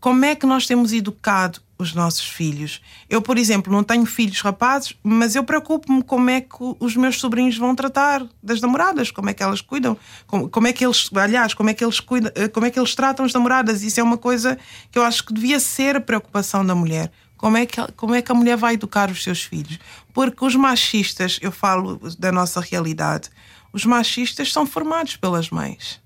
Como 0.00 0.24
é 0.24 0.34
que 0.34 0.46
nós 0.46 0.66
temos 0.66 0.92
educado 0.92 1.60
os 1.76 1.92
nossos 1.92 2.26
filhos? 2.26 2.80
Eu, 3.10 3.20
por 3.20 3.36
exemplo, 3.36 3.70
não 3.70 3.84
tenho 3.84 4.06
filhos 4.06 4.40
rapazes, 4.40 4.94
mas 5.02 5.36
eu 5.36 5.44
preocupo-me 5.44 6.02
como 6.02 6.30
é 6.30 6.40
que 6.40 6.56
os 6.80 6.96
meus 6.96 7.20
sobrinhos 7.20 7.58
vão 7.58 7.74
tratar 7.74 8.26
das 8.42 8.62
namoradas, 8.62 9.10
como 9.10 9.28
é 9.28 9.34
que 9.34 9.42
elas 9.42 9.60
cuidam, 9.60 9.98
como, 10.26 10.48
como 10.48 10.66
é 10.66 10.72
que 10.72 10.86
eles, 10.86 11.10
aliás, 11.14 11.52
como 11.52 11.68
é 11.68 11.74
que 11.74 11.84
eles 11.84 12.00
cuidam, 12.00 12.32
eh, 12.34 12.48
como 12.48 12.64
é 12.64 12.70
que 12.70 12.78
eles 12.78 12.94
tratam 12.94 13.26
as 13.26 13.32
namoradas. 13.34 13.82
Isso 13.82 14.00
é 14.00 14.02
uma 14.02 14.16
coisa 14.16 14.56
que 14.90 14.98
eu 14.98 15.02
acho 15.02 15.22
que 15.24 15.34
devia 15.34 15.60
ser 15.60 15.96
a 15.96 16.00
preocupação 16.00 16.64
da 16.64 16.74
mulher. 16.74 17.12
Como 17.38 17.56
é, 17.56 17.64
que, 17.64 17.80
como 17.92 18.14
é 18.14 18.20
que 18.20 18.32
a 18.32 18.34
mulher 18.34 18.56
vai 18.56 18.74
educar 18.74 19.10
os 19.10 19.22
seus 19.22 19.44
filhos? 19.44 19.78
Porque 20.12 20.44
os 20.44 20.56
machistas, 20.56 21.38
eu 21.40 21.52
falo 21.52 21.98
da 22.18 22.32
nossa 22.32 22.60
realidade, 22.60 23.30
os 23.72 23.84
machistas 23.84 24.52
são 24.52 24.66
formados 24.66 25.16
pelas 25.16 25.48
mães. 25.48 26.00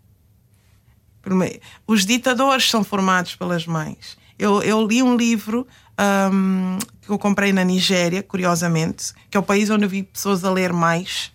Os 1.86 2.04
ditadores 2.04 2.68
são 2.68 2.84
formados 2.84 3.34
pelas 3.34 3.66
mães. 3.66 4.18
Eu, 4.38 4.62
eu 4.62 4.86
li 4.86 5.02
um 5.02 5.16
livro 5.16 5.66
um, 6.30 6.78
que 7.00 7.08
eu 7.08 7.18
comprei 7.18 7.50
na 7.50 7.64
Nigéria, 7.64 8.22
curiosamente, 8.22 9.14
que 9.30 9.36
é 9.36 9.40
o 9.40 9.42
país 9.42 9.70
onde 9.70 9.86
eu 9.86 9.88
vi 9.88 10.02
pessoas 10.02 10.44
a 10.44 10.50
ler 10.50 10.72
mais, 10.72 11.32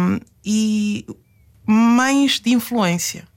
um, 0.00 0.18
e 0.42 1.06
mães 1.66 2.40
de 2.40 2.54
influência. 2.54 3.28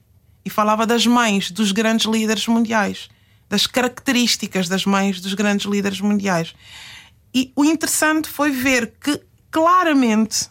E 0.44 0.48
falava 0.48 0.86
das 0.86 1.06
mães 1.06 1.50
dos 1.50 1.72
grandes 1.72 2.06
líderes 2.06 2.46
mundiais 2.46 3.10
das 3.48 3.66
características 3.66 4.68
das 4.68 4.84
mães 4.84 5.20
dos 5.20 5.34
grandes 5.34 5.66
líderes 5.66 6.00
mundiais. 6.00 6.54
E 7.34 7.52
o 7.56 7.64
interessante 7.64 8.28
foi 8.28 8.50
ver 8.50 8.94
que, 9.00 9.20
claramente, 9.50 10.50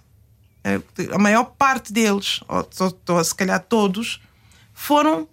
eh, 0.63 0.81
a 1.11 1.17
maior 1.17 1.45
parte 1.57 1.93
deles, 1.93 2.41
ou, 2.47 3.23
se 3.23 3.35
calhar 3.35 3.59
todos, 3.59 4.21
foram 4.73 5.27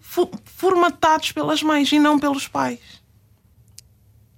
formatados 0.45 1.33
pelas 1.33 1.63
mães 1.63 1.93
e 1.93 1.99
não 1.99 2.19
pelos 2.19 2.49
pais. 2.49 2.81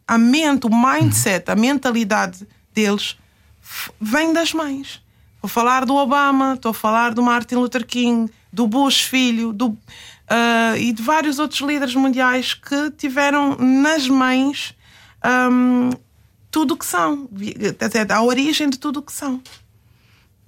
A 0.07 0.19
mente, 0.19 0.67
o 0.67 0.71
mindset, 0.71 1.51
a 1.51 1.55
mentalidade 1.55 2.47
deles 2.73 3.17
vem 4.01 4.33
das 4.33 4.53
mães. 4.53 5.01
Estou 5.35 5.47
a 5.47 5.49
falar 5.49 5.85
do 5.85 5.95
Obama, 5.95 6.55
estou 6.55 6.71
a 6.71 6.75
falar 6.75 7.15
do 7.15 7.23
Martin 7.23 7.57
Luther 7.57 7.87
King, 7.87 8.31
do 8.53 8.67
Bush 8.67 9.03
filho, 9.03 9.53
do, 9.53 9.77
uh, 10.31 10.77
e 10.77 10.93
de 10.93 11.03
vários 11.03 11.39
outros 11.39 11.61
líderes 11.61 11.95
mundiais 11.95 12.55
que 12.55 12.91
tiveram 12.93 13.57
nas 13.57 14.09
mães 14.09 14.75
um, 15.51 15.91
tudo 16.51 16.75
o 16.75 16.77
que 16.77 16.87
são, 16.87 17.29
a 18.09 18.23
origem 18.23 18.71
de 18.71 18.79
tudo 18.79 19.01
o 19.01 19.03
que 19.03 19.13
são. 19.13 19.43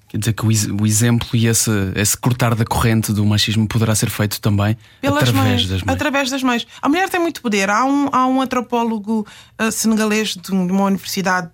Quer 0.09 0.17
dizer 0.17 0.33
que 0.33 0.47
o, 0.47 0.87
exemplo 0.87 1.29
e 1.35 1.47
esse, 1.47 1.71
esse 1.95 2.17
cortar 2.17 2.55
da 2.55 2.65
corrente 2.65 3.13
do 3.13 3.27
machismo 3.27 3.69
poderá 3.69 3.95
ser 3.95 4.09
feito 4.09 4.41
também 4.41 4.75
Pelas 5.03 5.29
através 5.29 5.45
mães, 5.45 5.69
das 5.69 5.83
mães. 5.83 5.95
Através 5.95 6.31
das 6.31 6.43
mães. 6.43 6.67
A 6.81 6.89
mulher 6.89 7.11
tem 7.11 7.21
muito 7.21 7.43
poder. 7.43 7.69
Há 7.69 7.85
um, 7.85 8.09
há 8.11 8.27
um 8.27 8.41
antropólogo 8.41 9.27
uh, 9.61 9.71
senegalês 9.71 10.35
de 10.35 10.51
uma 10.51 10.85
universidade 10.85 11.51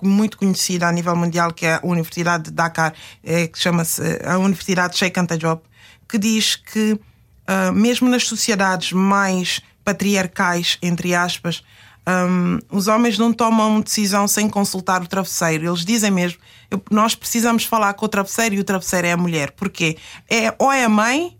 muito 0.00 0.38
conhecida 0.38 0.86
a 0.86 0.92
nível 0.92 1.16
mundial, 1.16 1.52
que 1.52 1.66
é 1.66 1.74
a 1.74 1.80
Universidade 1.82 2.44
de 2.44 2.50
Dakar, 2.52 2.94
é, 3.24 3.48
que 3.48 3.58
chama-se 3.58 4.02
a 4.24 4.38
Universidade 4.38 4.96
Sheikh 4.96 5.18
Anta 5.18 5.36
Diop, 5.36 5.64
que 6.08 6.16
diz 6.16 6.54
que 6.54 7.00
uh, 7.48 7.72
mesmo 7.72 8.08
nas 8.08 8.24
sociedades 8.24 8.92
mais 8.92 9.60
patriarcais, 9.84 10.78
entre 10.82 11.14
aspas, 11.14 11.62
um, 12.08 12.58
os 12.70 12.86
homens 12.86 13.18
não 13.18 13.32
tomam 13.32 13.80
decisão 13.80 14.28
sem 14.28 14.48
consultar 14.48 15.02
o 15.02 15.06
travesseiro. 15.08 15.66
Eles 15.66 15.84
dizem 15.84 16.10
mesmo: 16.10 16.38
eu, 16.70 16.80
nós 16.90 17.14
precisamos 17.14 17.64
falar 17.64 17.94
com 17.94 18.06
o 18.06 18.08
travesseiro 18.08 18.54
e 18.54 18.60
o 18.60 18.64
travesseiro 18.64 19.06
é 19.06 19.12
a 19.12 19.16
mulher. 19.16 19.50
Porquê? 19.52 19.96
É, 20.30 20.54
ou 20.58 20.70
é 20.70 20.84
a 20.84 20.88
mãe 20.88 21.36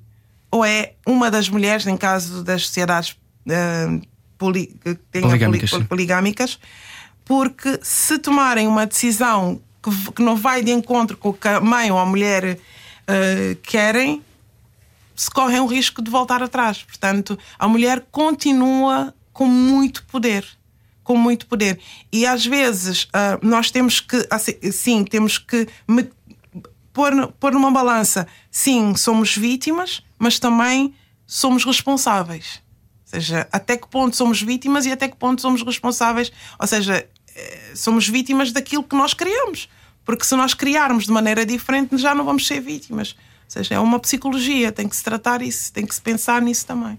ou 0.51 0.65
é 0.65 0.95
uma 1.07 1.31
das 1.31 1.49
mulheres, 1.49 1.87
em 1.87 1.97
caso 1.97 2.43
das 2.43 2.67
sociedades 2.67 3.11
uh, 3.47 4.01
poli, 4.39 4.75
poligâmicas, 5.13 5.71
poli, 5.71 5.85
poligâmicas, 5.85 6.59
porque 7.25 7.79
se 7.83 8.19
tomarem 8.19 8.67
uma 8.67 8.87
decisão 8.87 9.61
que, 9.83 10.13
que, 10.13 10.23
não 10.23 10.37
vai 10.37 10.63
de 10.63 10.71
encontro 10.71 11.17
com 11.17 11.31
o 11.31 11.35
que 11.35 11.49
a 11.49 11.61
mãe 11.61 11.91
ou 11.91 11.99
a 11.99 12.07
mulher 12.07 12.55
uh, 12.55 13.57
querem, 13.63 14.23
se 15.17 15.31
correm 15.31 15.61
o 15.61 15.67
risco 15.67 16.03
de 16.03 16.11
voltar 16.11 16.43
atrás. 16.43 16.83
Portanto, 16.83 17.39
a 17.59 17.67
mulher 17.67 18.07
continua 18.11 19.15
com 19.33 19.47
muito 19.47 20.05
poder. 20.07 20.47
Com 21.03 21.17
muito 21.17 21.47
poder. 21.47 21.81
E 22.13 22.27
às 22.27 22.45
vezes 22.45 23.05
uh, 23.05 23.39
nós 23.41 23.71
temos 23.71 24.01
que, 24.01 24.27
assim, 24.31 24.55
sim, 24.71 25.05
temos 25.05 25.39
que 25.39 25.67
me, 25.89 26.11
pôr, 26.93 27.33
pôr 27.39 27.53
numa 27.53 27.71
balança. 27.71 28.27
Sim, 28.51 28.95
somos 28.97 29.37
vítimas, 29.37 30.03
mas 30.19 30.39
também 30.39 30.95
somos 31.27 31.65
responsáveis. 31.65 32.63
Ou 33.05 33.11
seja, 33.21 33.49
até 33.53 33.77
que 33.77 33.87
ponto 33.89 34.17
somos 34.17 34.43
vítimas 34.43 34.85
e 34.85 34.93
até 34.93 35.07
que 35.09 35.17
ponto 35.17 35.41
somos 35.41 35.63
responsáveis. 35.63 36.33
Ou 36.59 36.67
seja, 36.67 37.09
eh, 37.35 37.73
somos 37.75 38.09
vítimas 38.09 38.51
daquilo 38.53 38.83
que 38.83 38.97
nós 38.97 39.15
criamos. 39.15 39.69
Porque 40.05 40.25
se 40.25 40.35
nós 40.35 40.55
criarmos 40.55 41.05
de 41.05 41.13
maneira 41.13 41.45
diferente, 41.47 41.97
já 41.99 42.15
não 42.15 42.25
vamos 42.25 42.47
ser 42.47 42.61
vítimas. 42.61 43.15
Ou 43.47 43.51
seja, 43.51 43.75
é 43.77 43.79
uma 43.79 43.99
psicologia, 43.99 44.73
tem 44.73 44.89
que 44.89 44.97
se 44.97 45.05
tratar 45.05 45.41
isso, 45.41 45.73
tem 45.73 45.87
que 45.87 45.95
se 45.95 46.01
pensar 46.01 46.43
nisso 46.43 46.67
também. 46.67 46.99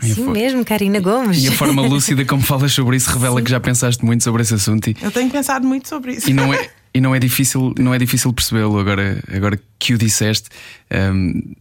Sim, 0.00 0.30
mesmo, 0.30 0.64
Karina 0.64 1.00
Gomes. 1.00 1.42
E 1.44 1.48
a 1.48 1.52
forma 1.52 1.82
lúcida 1.86 2.24
como 2.24 2.42
falas 2.42 2.72
sobre 2.72 2.96
isso 2.96 3.10
revela 3.10 3.38
Sim. 3.38 3.44
que 3.44 3.50
já 3.50 3.60
pensaste 3.60 4.04
muito 4.04 4.24
sobre 4.24 4.42
esse 4.42 4.54
assunto. 4.54 4.90
E... 4.90 4.96
Eu 5.00 5.10
tenho 5.10 5.30
pensado 5.30 5.66
muito 5.66 5.88
sobre 5.88 6.14
isso. 6.14 6.28
E 6.28 6.32
não 6.32 6.52
é, 6.52 6.70
e 6.92 7.00
não 7.00 7.14
é 7.14 7.18
difícil, 7.18 7.72
não 7.78 7.94
é 7.94 7.98
difícil 7.98 8.32
percebê-lo 8.32 8.78
agora, 8.78 9.22
agora 9.32 9.60
que 9.78 9.94
o 9.94 9.98
disseste. 9.98 10.48
Um, 10.90 11.54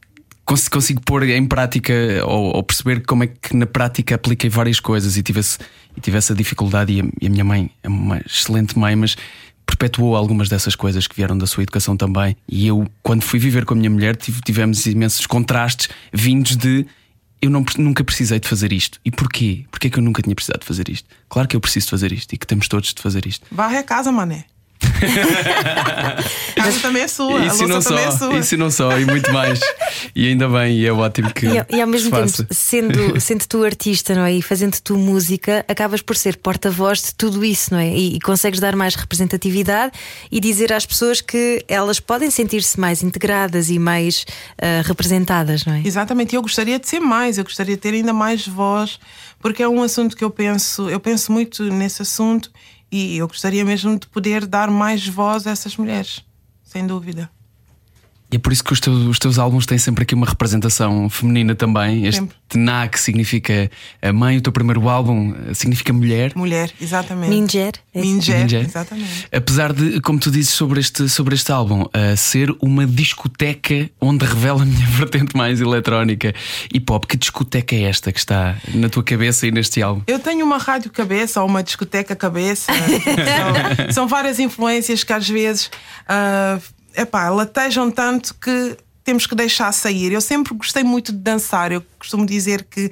consigo 0.70 1.02
pôr 1.02 1.24
em 1.30 1.46
prática 1.46 1.94
ou, 2.26 2.56
ou, 2.56 2.64
perceber 2.64 3.04
como 3.06 3.24
é 3.24 3.28
que 3.28 3.56
na 3.56 3.66
prática 3.66 4.16
apliquei 4.16 4.50
várias 4.50 4.80
coisas 4.80 5.16
e 5.16 5.24
tivesse, 5.24 5.58
e 5.96 6.02
tivesse 6.02 6.32
a 6.32 6.36
dificuldade. 6.36 6.94
E 6.94 7.02
a, 7.02 7.06
e 7.22 7.28
a 7.28 7.30
minha 7.30 7.44
mãe 7.44 7.70
é 7.84 7.88
uma 7.88 8.22
excelente 8.26 8.78
mãe, 8.78 8.96
mas 8.96 9.16
perpetuou 9.72 10.16
algumas 10.16 10.50
dessas 10.50 10.76
coisas 10.76 11.08
que 11.08 11.16
vieram 11.16 11.38
da 11.38 11.48
sua 11.48 11.64
educação 11.64 11.96
também. 11.96 12.36
E 12.48 12.68
eu, 12.68 12.88
quando 13.02 13.22
fui 13.22 13.40
viver 13.40 13.66
com 13.66 13.74
a 13.74 13.78
minha 13.78 13.90
mulher, 13.90 14.16
tivemos 14.16 14.86
imensos 14.86 15.26
contrastes 15.26 15.90
vindos 16.12 16.56
de 16.56 16.86
eu 17.42 17.50
não, 17.50 17.66
nunca 17.78 18.04
precisei 18.04 18.40
de 18.40 18.48
fazer 18.48 18.72
isto. 18.72 19.00
E 19.04 19.10
porquê? 19.10 19.66
Porquê 19.72 19.90
que 19.90 19.98
eu 19.98 20.04
nunca 20.04 20.22
tinha 20.22 20.36
precisado 20.36 20.60
de 20.60 20.66
fazer 20.66 20.90
isto? 20.90 21.10
Claro 21.28 21.48
que 21.48 21.56
eu 21.56 21.62
preciso 21.62 21.88
de 21.88 21.90
fazer 21.92 22.12
isto 22.12 22.34
e 22.34 22.38
que 22.38 22.46
temos 22.46 22.68
todos 22.68 22.94
de 22.94 23.02
fazer 23.02 23.26
isto. 23.26 23.48
Varre 23.52 23.78
a 23.78 23.84
casa, 23.84 24.12
mané. 24.12 24.46
A 26.58 26.64
casa 26.64 26.80
também 26.80 27.02
é 27.04 27.08
sua, 27.08 27.46
Isso 27.46 27.62
a 27.62 27.66
e 27.66 27.68
não 27.68 27.76
louça 27.76 27.90
também 27.90 28.06
é 28.06 28.12
só, 28.12 28.18
sua. 28.18 28.38
isso 28.40 28.54
e 28.54 28.58
não 28.58 28.72
só, 28.72 29.00
e 29.00 29.06
muito 29.06 29.32
mais. 29.34 29.60
E 30.16 30.28
ainda 30.28 30.48
bem, 30.48 30.78
e 30.78 30.86
é 30.86 30.92
ótimo 30.92 31.34
que. 31.34 31.46
E, 31.48 31.58
ao- 31.58 31.66
e 31.70 31.82
ao 31.82 31.88
mesmo 31.88 32.12
tempo, 32.12 32.22
faça. 32.30 32.48
sendo, 32.52 33.20
sendo 33.20 33.46
tu 33.48 33.64
artista, 33.64 34.14
não 34.14 34.24
é? 34.26 34.34
E 34.34 34.42
fazendo 34.42 34.78
tu 34.84 34.98
música, 34.98 35.66
acabas 35.68 36.02
por 36.02 36.16
ser 36.16 36.38
porta-voz 36.38 37.02
de 37.02 37.16
tudo 37.16 37.44
isso, 37.44 37.74
não 37.74 37.80
é? 37.80 37.90
E, 37.90 38.16
e 38.16 38.20
consegues 38.20 38.60
dar 38.60 38.76
mais 38.76 38.96
representatividade 38.96 39.94
e 40.32 40.40
dizer 40.40 40.72
às 40.74 40.86
pessoas 40.86 41.22
que 41.22 41.64
elas 41.68 42.00
podem 42.00 42.30
sentir-se 42.30 42.80
mais 42.80 43.02
integradas 43.04 43.70
e 43.70 43.80
mais 43.80 44.26
ah, 44.62 44.82
representadas, 44.86 45.66
não 45.66 45.74
é? 45.74 45.82
Exatamente, 45.86 46.34
e 46.34 46.36
eu 46.36 46.42
gostaria 46.42 46.78
de 46.80 46.88
ser 46.88 47.00
mais, 47.00 47.38
eu 47.38 47.44
gostaria 47.44 47.76
de 47.76 47.82
ter 47.82 47.94
ainda 47.94 48.14
mais 48.14 48.48
voz, 48.48 49.00
porque 49.40 49.64
é 49.64 49.68
um 49.68 49.82
assunto 49.82 50.16
que 50.16 50.24
eu 50.24 50.30
penso, 50.30 50.90
eu 50.90 51.00
penso 51.00 51.32
muito 51.32 51.64
nesse 51.64 52.02
assunto 52.02 52.52
e 52.92 53.18
eu 53.18 53.28
gostaria 53.28 53.64
mesmo 53.64 53.98
de 53.98 54.08
poder 54.08 54.46
dar 54.46 54.70
mais 54.70 55.08
voz 55.08 55.48
a 55.48 55.52
essas 55.52 55.78
mulheres, 55.78 56.24
sem 56.64 56.86
dúvida. 56.86 57.30
E 58.32 58.38
é 58.38 58.40
por 58.40 58.54
isso 58.54 58.64
que 58.64 58.72
os 58.72 58.80
teus, 58.80 59.06
os 59.06 59.20
teus 59.20 59.38
álbuns 59.38 59.66
têm 59.66 59.78
sempre 59.78 60.04
aqui 60.04 60.16
uma 60.16 60.26
representação 60.26 61.10
feminina 61.10 61.54
também. 61.54 62.06
Este. 62.06 62.28
Na, 62.54 62.88
que 62.88 63.00
significa 63.00 63.72
a 64.02 64.12
mãe, 64.12 64.38
o 64.38 64.42
teu 64.42 64.52
primeiro 64.52 64.88
álbum 64.90 65.34
eh, 65.50 65.54
significa 65.54 65.94
mulher. 65.94 66.34
Mulher, 66.36 66.72
exatamente. 66.82 67.30
Minger. 67.30 67.74
é 67.94 68.00
isso? 68.02 68.08
Minger, 68.10 68.40
Minger. 68.40 68.66
exatamente. 68.66 69.28
Apesar 69.32 69.72
de, 69.72 70.02
como 70.02 70.20
tu 70.20 70.30
dizes 70.30 70.54
sobre 70.54 70.80
este, 70.80 71.08
sobre 71.08 71.34
este 71.36 71.52
álbum, 71.52 71.86
eh, 71.94 72.16
ser 72.16 72.54
uma 72.62 72.86
discoteca 72.86 73.90
onde 74.02 74.26
revela 74.26 74.64
a 74.64 74.66
minha 74.66 74.88
vertente 74.92 75.36
mais 75.36 75.62
eletrónica 75.62 76.34
e 76.74 76.80
pop, 76.80 77.08
que 77.08 77.16
discoteca 77.16 77.74
é 77.74 77.84
esta 77.84 78.12
que 78.12 78.20
está 78.20 78.58
na 78.74 78.90
tua 78.90 79.04
cabeça 79.04 79.48
e 79.48 79.52
neste 79.52 79.82
álbum? 79.82 80.02
Eu 80.08 80.20
tenho 80.20 80.46
uma 80.46 80.58
rádio 80.58 80.92
cabeça 80.92 81.42
ou 81.42 81.48
uma 81.48 81.64
discoteca 81.64 82.16
cabeça. 82.16 82.72
são, 83.86 83.94
são 83.94 84.08
várias 84.08 84.40
influências 84.40 85.06
que 85.06 85.14
às 85.14 85.28
vezes 85.28 85.70
ah, 86.08 86.60
epá, 86.96 87.30
latejam 87.30 87.90
tanto 87.92 88.36
que 88.36 88.78
temos 89.04 89.26
que 89.26 89.36
deixar 89.36 89.72
sair. 89.72 90.12
Eu 90.12 90.22
sempre 90.22 90.54
gostei 90.54 90.84
muito 90.84 91.12
de 91.12 91.18
dançar. 91.18 91.72
Eu 91.72 91.84
costumo 91.98 92.26
dizer 92.26 92.64
que 92.70 92.92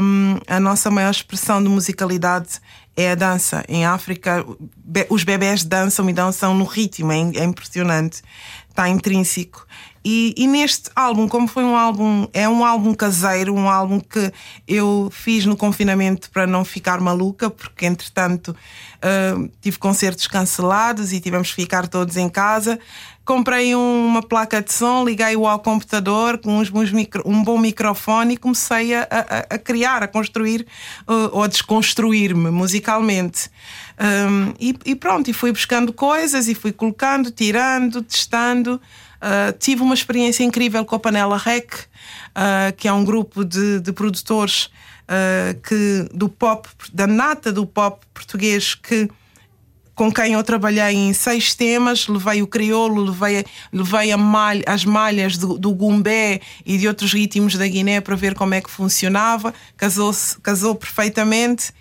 hum, 0.00 0.38
a 0.46 0.58
nossa 0.58 0.90
maior 0.90 1.10
expressão 1.10 1.62
de 1.62 1.68
musicalidade 1.68 2.60
é 2.96 3.10
a 3.10 3.14
dança. 3.14 3.62
Em 3.68 3.84
África, 3.84 4.44
be- 4.76 5.06
os 5.10 5.24
bebés 5.24 5.62
dançam 5.62 6.08
e 6.08 6.12
dançam 6.12 6.54
no 6.54 6.64
ritmo, 6.64 7.12
é, 7.12 7.18
é 7.18 7.44
impressionante. 7.44 8.22
Está 8.70 8.88
intrínseco. 8.88 9.66
E, 10.08 10.32
e 10.36 10.46
neste 10.46 10.88
álbum, 10.94 11.26
como 11.28 11.48
foi 11.48 11.64
um 11.64 11.74
álbum, 11.76 12.28
é 12.32 12.48
um 12.48 12.64
álbum 12.64 12.94
caseiro, 12.94 13.52
um 13.52 13.68
álbum 13.68 13.98
que 13.98 14.32
eu 14.68 15.10
fiz 15.12 15.44
no 15.44 15.56
confinamento 15.56 16.30
para 16.30 16.46
não 16.46 16.64
ficar 16.64 17.00
maluca, 17.00 17.50
porque 17.50 17.86
entretanto 17.86 18.54
ah, 19.02 19.34
tive 19.60 19.78
concertos 19.78 20.28
cancelados 20.28 21.12
e 21.12 21.20
tivemos 21.20 21.48
que 21.48 21.56
ficar 21.56 21.88
todos 21.88 22.16
em 22.16 22.28
casa. 22.28 22.78
Comprei 23.26 23.74
um- 23.74 24.06
uma 24.06 24.22
placa 24.22 24.62
de 24.62 24.72
som, 24.72 25.04
liguei-o 25.04 25.48
ao 25.48 25.58
computador 25.58 26.38
com 26.38 26.58
uns 26.58 26.70
bons 26.70 26.92
micro- 26.92 27.24
um 27.26 27.42
bom 27.42 27.58
microfone 27.58 28.34
e 28.34 28.36
comecei 28.36 28.94
a, 28.94 29.02
a- 29.10 29.54
a 29.56 29.58
criar, 29.58 30.00
a 30.04 30.06
construir 30.06 30.64
ah, 31.08 31.30
ou 31.32 31.42
a 31.42 31.48
desconstruir-me 31.48 32.50
musicalmente. 32.52 33.50
Um, 33.98 34.54
e, 34.60 34.78
e 34.84 34.94
pronto, 34.94 35.28
e 35.28 35.32
fui 35.32 35.50
buscando 35.50 35.92
coisas 35.92 36.46
e 36.46 36.54
fui 36.54 36.70
colocando, 36.70 37.32
tirando, 37.32 38.00
testando. 38.00 38.80
Uh, 39.16 39.50
tive 39.58 39.82
uma 39.82 39.94
experiência 39.94 40.44
incrível 40.44 40.84
com 40.84 40.94
a 40.94 40.98
Panela 41.00 41.36
Rec, 41.38 41.72
uh, 41.74 42.72
que 42.76 42.86
é 42.86 42.92
um 42.92 43.02
grupo 43.04 43.44
de, 43.44 43.80
de 43.80 43.90
produtores 43.90 44.66
uh, 44.66 45.58
que, 45.66 46.06
do 46.14 46.28
pop, 46.28 46.68
da 46.92 47.06
nata 47.08 47.50
do 47.50 47.66
pop 47.66 48.06
português 48.14 48.74
que 48.74 49.10
com 49.96 50.12
quem 50.12 50.34
eu 50.34 50.44
trabalhei 50.44 50.94
em 50.94 51.12
seis 51.14 51.54
temas, 51.54 52.06
levei 52.06 52.42
o 52.42 52.46
crioulo, 52.46 53.02
levei, 53.06 53.44
levei 53.72 54.14
malha- 54.14 54.62
as 54.66 54.84
malhas 54.84 55.38
do, 55.38 55.58
do 55.58 55.72
gumbé 55.72 56.40
e 56.66 56.76
de 56.76 56.86
outros 56.86 57.12
ritmos 57.14 57.54
da 57.56 57.66
Guiné 57.66 58.00
para 58.02 58.14
ver 58.14 58.34
como 58.34 58.52
é 58.54 58.60
que 58.60 58.70
funcionava, 58.70 59.54
casou 59.76 60.14
casou 60.42 60.74
perfeitamente 60.74 61.72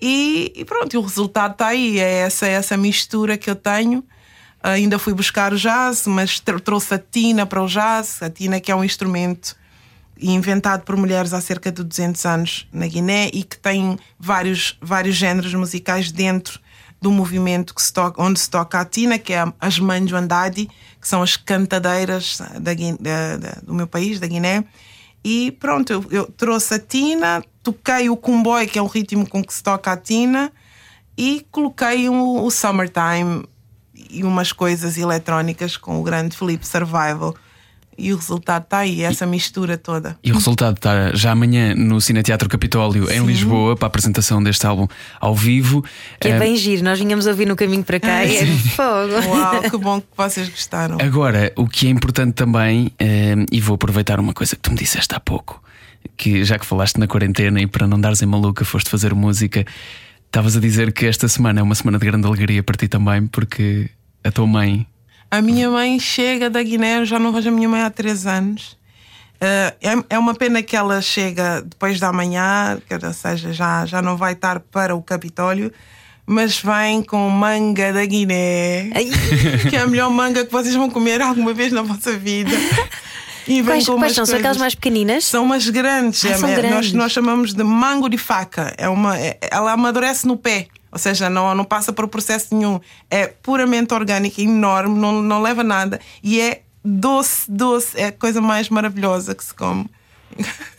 e, 0.00 0.52
e 0.56 0.64
pronto, 0.64 0.98
o 0.98 1.02
resultado 1.02 1.52
está 1.52 1.68
aí, 1.68 2.00
é 2.00 2.22
essa, 2.22 2.46
essa 2.46 2.76
mistura 2.76 3.38
que 3.38 3.48
eu 3.48 3.54
tenho. 3.54 4.02
Ainda 4.62 4.98
fui 4.98 5.14
buscar 5.14 5.52
o 5.54 5.56
jazz, 5.56 6.06
mas 6.06 6.40
tr- 6.40 6.58
trouxe 6.60 6.92
a 6.94 6.98
tina 6.98 7.46
para 7.46 7.62
o 7.62 7.66
jazz, 7.66 8.22
a 8.22 8.28
tina 8.28 8.60
que 8.60 8.70
é 8.72 8.74
um 8.76 8.84
instrumento 8.84 9.56
inventado 10.20 10.82
por 10.82 10.96
mulheres 10.96 11.32
há 11.32 11.40
cerca 11.40 11.70
de 11.72 11.82
200 11.82 12.26
anos 12.26 12.68
na 12.72 12.86
Guiné 12.86 13.30
e 13.32 13.42
que 13.42 13.56
tem 13.56 13.96
vários, 14.18 14.76
vários 14.80 15.16
géneros 15.16 15.54
musicais 15.54 16.10
dentro 16.12 16.60
do 17.00 17.10
movimento 17.10 17.74
que 17.74 17.82
se 17.82 17.92
toca, 17.92 18.22
onde 18.22 18.38
se 18.38 18.50
toca 18.50 18.78
a 18.80 18.84
tina, 18.84 19.18
que 19.18 19.32
é 19.32 19.44
as 19.60 19.78
Manjo 19.78 20.14
Andadi, 20.16 20.68
que 21.00 21.08
são 21.08 21.22
as 21.22 21.36
cantadeiras 21.36 22.38
da, 22.60 22.74
da- 22.74 23.36
da- 23.36 23.60
do 23.62 23.72
meu 23.74 23.86
país, 23.86 24.20
da 24.20 24.26
Guiné. 24.26 24.64
E 25.24 25.50
pronto, 25.52 25.92
eu, 25.92 26.04
eu 26.10 26.26
trouxe 26.26 26.74
a 26.74 26.78
tina, 26.78 27.42
toquei 27.62 28.08
o 28.10 28.16
comboio, 28.16 28.68
que 28.68 28.78
é 28.78 28.82
o 28.82 28.86
ritmo 28.86 29.28
com 29.28 29.42
que 29.42 29.52
se 29.52 29.62
toca 29.62 29.92
a 29.92 29.96
tina, 29.96 30.52
e 31.16 31.46
coloquei 31.50 32.08
o, 32.08 32.44
o 32.44 32.50
Summertime 32.50 33.44
e 33.94 34.24
umas 34.24 34.52
coisas 34.52 34.96
eletrónicas 34.96 35.76
com 35.76 36.00
o 36.00 36.02
grande 36.02 36.36
Felipe 36.36 36.66
Survival. 36.66 37.34
E 37.98 38.12
o 38.12 38.16
resultado 38.16 38.62
está 38.64 38.78
aí, 38.78 39.02
essa 39.02 39.26
mistura 39.26 39.76
toda. 39.76 40.16
E 40.24 40.30
o 40.32 40.34
resultado 40.34 40.76
está 40.76 41.14
já 41.14 41.32
amanhã 41.32 41.74
no 41.74 42.00
Cineteatro 42.00 42.48
Capitólio 42.48 43.10
em 43.12 43.24
Lisboa 43.26 43.76
para 43.76 43.86
a 43.86 43.88
apresentação 43.88 44.42
deste 44.42 44.66
álbum 44.66 44.86
ao 45.20 45.34
vivo. 45.34 45.84
Que 46.18 46.28
é 46.28 46.30
Eh, 46.30 46.38
bem 46.38 46.56
giro, 46.56 46.82
nós 46.82 46.98
vinhamos 46.98 47.26
ouvir 47.26 47.46
no 47.46 47.54
caminho 47.54 47.84
para 47.84 48.00
cá 48.00 48.24
e 48.24 48.36
é 48.38 48.46
fogo. 48.74 49.28
Uau, 49.28 49.62
que 49.62 49.76
bom 49.76 50.00
que 50.00 50.06
vocês 50.16 50.48
gostaram. 50.48 50.96
Agora, 51.00 51.52
o 51.56 51.66
que 51.66 51.88
é 51.88 51.90
importante 51.90 52.32
também, 52.34 52.90
eh, 52.98 53.34
e 53.52 53.60
vou 53.60 53.74
aproveitar 53.74 54.18
uma 54.18 54.32
coisa 54.32 54.56
que 54.56 54.62
tu 54.62 54.70
me 54.70 54.78
disseste 54.78 55.14
há 55.14 55.20
pouco, 55.20 55.62
que 56.16 56.42
já 56.42 56.58
que 56.58 56.64
falaste 56.64 56.96
na 56.96 57.06
quarentena 57.06 57.60
e 57.60 57.66
para 57.66 57.86
não 57.86 58.00
dares 58.00 58.22
em 58.22 58.26
maluca 58.26 58.64
foste 58.64 58.88
fazer 58.88 59.14
música, 59.14 59.66
estavas 60.26 60.56
a 60.56 60.60
dizer 60.60 60.90
que 60.92 61.04
esta 61.04 61.28
semana 61.28 61.60
é 61.60 61.62
uma 61.62 61.74
semana 61.74 61.98
de 61.98 62.06
grande 62.06 62.26
alegria 62.26 62.62
para 62.62 62.76
ti 62.76 62.88
também, 62.88 63.26
porque 63.26 63.90
a 64.24 64.30
tua 64.30 64.46
mãe. 64.46 64.86
A 65.30 65.40
minha 65.40 65.70
mãe 65.70 65.98
chega 66.00 66.50
da 66.50 66.62
Guiné, 66.62 66.98
eu 66.98 67.04
já 67.04 67.18
não 67.18 67.32
vejo 67.32 67.48
a 67.48 67.52
minha 67.52 67.68
mãe 67.68 67.82
há 67.82 67.90
três 67.90 68.26
anos. 68.26 68.76
Eh, 69.40 69.74
é, 69.80 70.16
é 70.16 70.18
uma 70.18 70.34
pena 70.34 70.62
que 70.62 70.76
ela 70.76 71.00
chega 71.00 71.62
depois 71.62 71.98
da 72.00 72.12
manhã, 72.12 72.80
ou 73.02 73.12
seja, 73.12 73.52
já, 73.52 73.86
já 73.86 74.02
não 74.02 74.16
vai 74.16 74.32
estar 74.32 74.60
para 74.60 74.94
o 74.94 75.02
Capitólio, 75.02 75.72
mas 76.26 76.60
vem 76.60 77.02
com 77.02 77.28
manga 77.30 77.92
da 77.92 78.04
Guiné, 78.04 78.90
Ai. 78.94 79.08
que 79.70 79.76
é 79.76 79.80
a 79.80 79.86
melhor 79.86 80.10
manga 80.10 80.44
que 80.44 80.52
vocês 80.52 80.74
vão 80.74 80.90
comer 80.90 81.22
alguma 81.22 81.54
vez 81.54 81.72
na 81.72 81.82
vossa 81.82 82.16
vida. 82.16 82.50
E 83.48 83.62
Quais, 83.62 83.86
quais 83.86 84.14
são? 84.14 84.26
São 84.26 84.36
aquelas 84.38 84.58
mais 84.58 84.74
pequeninas? 84.74 85.24
São 85.24 85.44
umas 85.44 85.68
grandes. 85.68 86.24
Ah, 86.24 86.28
é- 86.28 86.34
são 86.36 86.48
é- 86.48 86.54
grandes. 86.56 86.92
Nós, 86.92 86.92
nós 86.92 87.12
chamamos 87.12 87.54
de 87.54 87.64
mango 87.64 88.08
de 88.08 88.18
faca. 88.18 88.74
É 88.76 88.88
uma, 88.88 89.18
é- 89.18 89.38
ela 89.50 89.72
amadurece 89.72 90.26
no 90.26 90.36
pé. 90.36 90.66
Ou 90.92 90.98
seja, 90.98 91.30
não, 91.30 91.54
não 91.54 91.64
passa 91.64 91.92
por 91.92 92.08
processo 92.08 92.54
nenhum. 92.54 92.80
É 93.10 93.26
puramente 93.26 93.94
orgânica, 93.94 94.40
enorme, 94.40 94.98
não, 94.98 95.22
não 95.22 95.40
leva 95.40 95.62
nada. 95.62 96.00
E 96.22 96.40
é 96.40 96.62
doce, 96.84 97.50
doce. 97.50 97.98
É 97.98 98.06
a 98.06 98.12
coisa 98.12 98.40
mais 98.40 98.68
maravilhosa 98.68 99.34
que 99.34 99.44
se 99.44 99.54
come. 99.54 99.86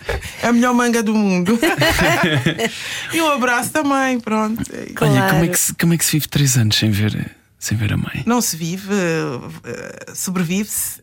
É 0.43 0.47
a 0.47 0.52
melhor 0.54 0.74
manga 0.74 1.04
do 1.04 1.13
mundo. 1.13 1.58
e 3.13 3.21
um 3.21 3.30
abraço 3.32 3.69
também, 3.71 4.19
pronto. 4.19 4.60
Olha, 4.74 4.93
Claro. 4.95 5.30
como 5.34 5.45
é, 5.45 5.47
que 5.47 5.60
se, 5.60 5.74
como 5.76 5.93
é 5.93 5.97
que 5.97 6.04
se 6.06 6.12
vive 6.13 6.28
três 6.28 6.58
anos 6.58 6.76
sem 6.78 6.89
ver, 6.89 7.36
sem 7.60 7.78
ver 7.78 7.93
a 7.93 7.97
mãe? 7.97 8.24
Não 8.26 8.41
se 8.41 8.58
vive, 8.58 8.91
eh, 8.91 10.13
sobrevive-se. 10.15 11.02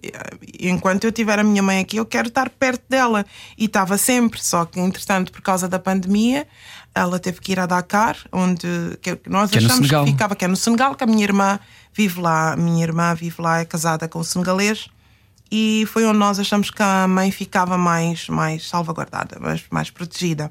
Enquanto 0.59 1.05
eu 1.05 1.13
tiver 1.13 1.39
a 1.39 1.45
minha 1.45 1.63
mãe 1.63 1.79
aqui, 1.79 1.99
eu 1.99 2.05
quero 2.05 2.27
estar 2.29 2.51
perto 2.51 2.83
dela. 2.89 3.25
E 3.57 3.67
estava 3.67 3.97
sempre, 3.97 4.43
só 4.43 4.65
que 4.65 4.81
entretanto, 4.81 5.31
por 5.31 5.41
causa 5.41 5.69
da 5.69 5.79
pandemia, 5.79 6.47
ela 7.01 7.19
teve 7.19 7.41
que 7.41 7.53
ir 7.53 7.61
a 7.61 7.67
Dakar, 7.67 8.17
onde 8.33 8.67
que 9.01 9.19
nós 9.29 9.51
Que 9.51 9.57
é 9.57 9.59
achamos 9.59 9.77
Senegal. 9.77 10.05
que 10.05 10.11
ficava, 10.13 10.37
que 10.37 10.45
é 10.45 10.49
no 10.49 10.57
Senegal, 10.57 10.95
que 10.95 11.05
a 11.05 11.07
minha 11.07 11.25
irmã 11.25 11.59
vive 11.95 12.21
lá. 12.21 12.53
A 12.53 12.57
minha 12.57 12.83
irmã 12.83 13.15
vive 13.15 13.41
lá, 13.41 13.61
é 13.61 13.65
casada 13.65 14.09
com 14.09 14.21
um 14.21 14.25
senegalês. 14.25 14.89
E 15.51 15.85
foi 15.91 16.05
onde 16.05 16.19
nós 16.19 16.39
achamos 16.39 16.71
que 16.71 16.83
a 16.83 17.09
mãe 17.09 17.31
ficava 17.31 17.79
mais, 17.79 18.29
mais 18.29 18.69
salvaguardada, 18.69 19.39
mais, 19.41 19.65
mais 19.71 19.91
protegida. 19.91 20.51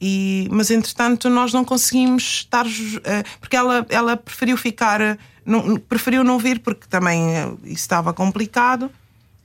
E, 0.00 0.48
mas 0.50 0.70
entretanto 0.70 1.30
nós 1.30 1.52
não 1.52 1.64
conseguimos 1.64 2.22
estar 2.24 2.66
eh, 3.04 3.22
porque 3.40 3.54
ela, 3.54 3.86
ela 3.88 4.16
preferiu 4.16 4.56
ficar 4.56 5.00
eh, 5.00 5.16
não, 5.46 5.76
preferiu 5.76 6.24
não 6.24 6.40
vir 6.40 6.58
porque 6.58 6.88
também 6.88 7.36
eh, 7.36 7.52
isso 7.66 7.82
estava 7.82 8.12
complicado 8.12 8.90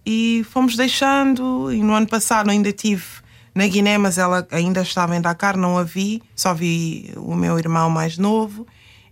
e 0.03 0.43
fomos 0.49 0.75
deixando 0.75 1.71
e 1.71 1.83
no 1.83 1.93
ano 1.93 2.07
passado 2.07 2.49
ainda 2.49 2.71
tive 2.71 3.05
na 3.57 3.67
Guiné 3.67 3.97
mas 3.97 4.17
ela 4.17 4.47
ainda 4.51 4.81
estava 4.81 5.15
em 5.15 5.21
Dakar 5.21 5.57
não 5.57 5.77
a 5.77 5.83
vi 5.83 6.21
só 6.35 6.53
vi 6.53 7.11
o 7.17 7.35
meu 7.35 7.57
irmão 7.59 7.89
mais 7.89 8.17
novo 8.17 8.65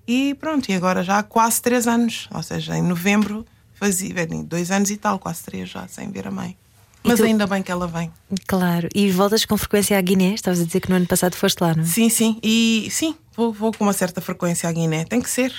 e 0.07 0.35
pronto 0.35 0.69
e 0.69 0.73
agora 0.75 1.03
já 1.03 1.19
há 1.19 1.23
quase 1.23 1.61
três 1.61 1.87
anos 1.87 2.29
ou 2.33 2.43
seja 2.43 2.77
em 2.77 2.81
novembro 2.81 3.45
fazia 3.73 4.27
dois 4.45 4.71
anos 4.71 4.89
e 4.91 4.97
tal 4.97 5.17
quase 5.19 5.43
três 5.43 5.69
já 5.69 5.87
sem 5.87 6.09
ver 6.11 6.27
a 6.27 6.31
mãe 6.31 6.55
mas 7.03 7.19
tu- 7.19 7.25
ainda 7.25 7.45
bem 7.45 7.61
que 7.61 7.71
ela 7.71 7.87
vem 7.87 8.11
Claro. 8.47 8.87
E 8.95 9.11
voltas 9.11 9.45
com 9.45 9.55
frequência 9.57 9.95
à 9.97 10.01
Guiné? 10.01 10.33
Estavas 10.33 10.59
a 10.59 10.63
dizer 10.65 10.79
que 10.79 10.89
no 10.89 10.95
ano 10.95 11.05
passado 11.05 11.35
foste 11.35 11.59
lá, 11.61 11.75
não 11.75 11.83
é? 11.83 11.85
Sim, 11.85 12.09
sim. 12.09 12.39
E 12.41 12.87
sim, 12.89 13.15
vou, 13.37 13.53
vou 13.53 13.71
com 13.71 13.83
uma 13.83 13.93
certa 13.93 14.19
frequência 14.21 14.67
à 14.67 14.71
Guiné. 14.71 15.05
Tem 15.05 15.21
que 15.21 15.29
ser. 15.29 15.53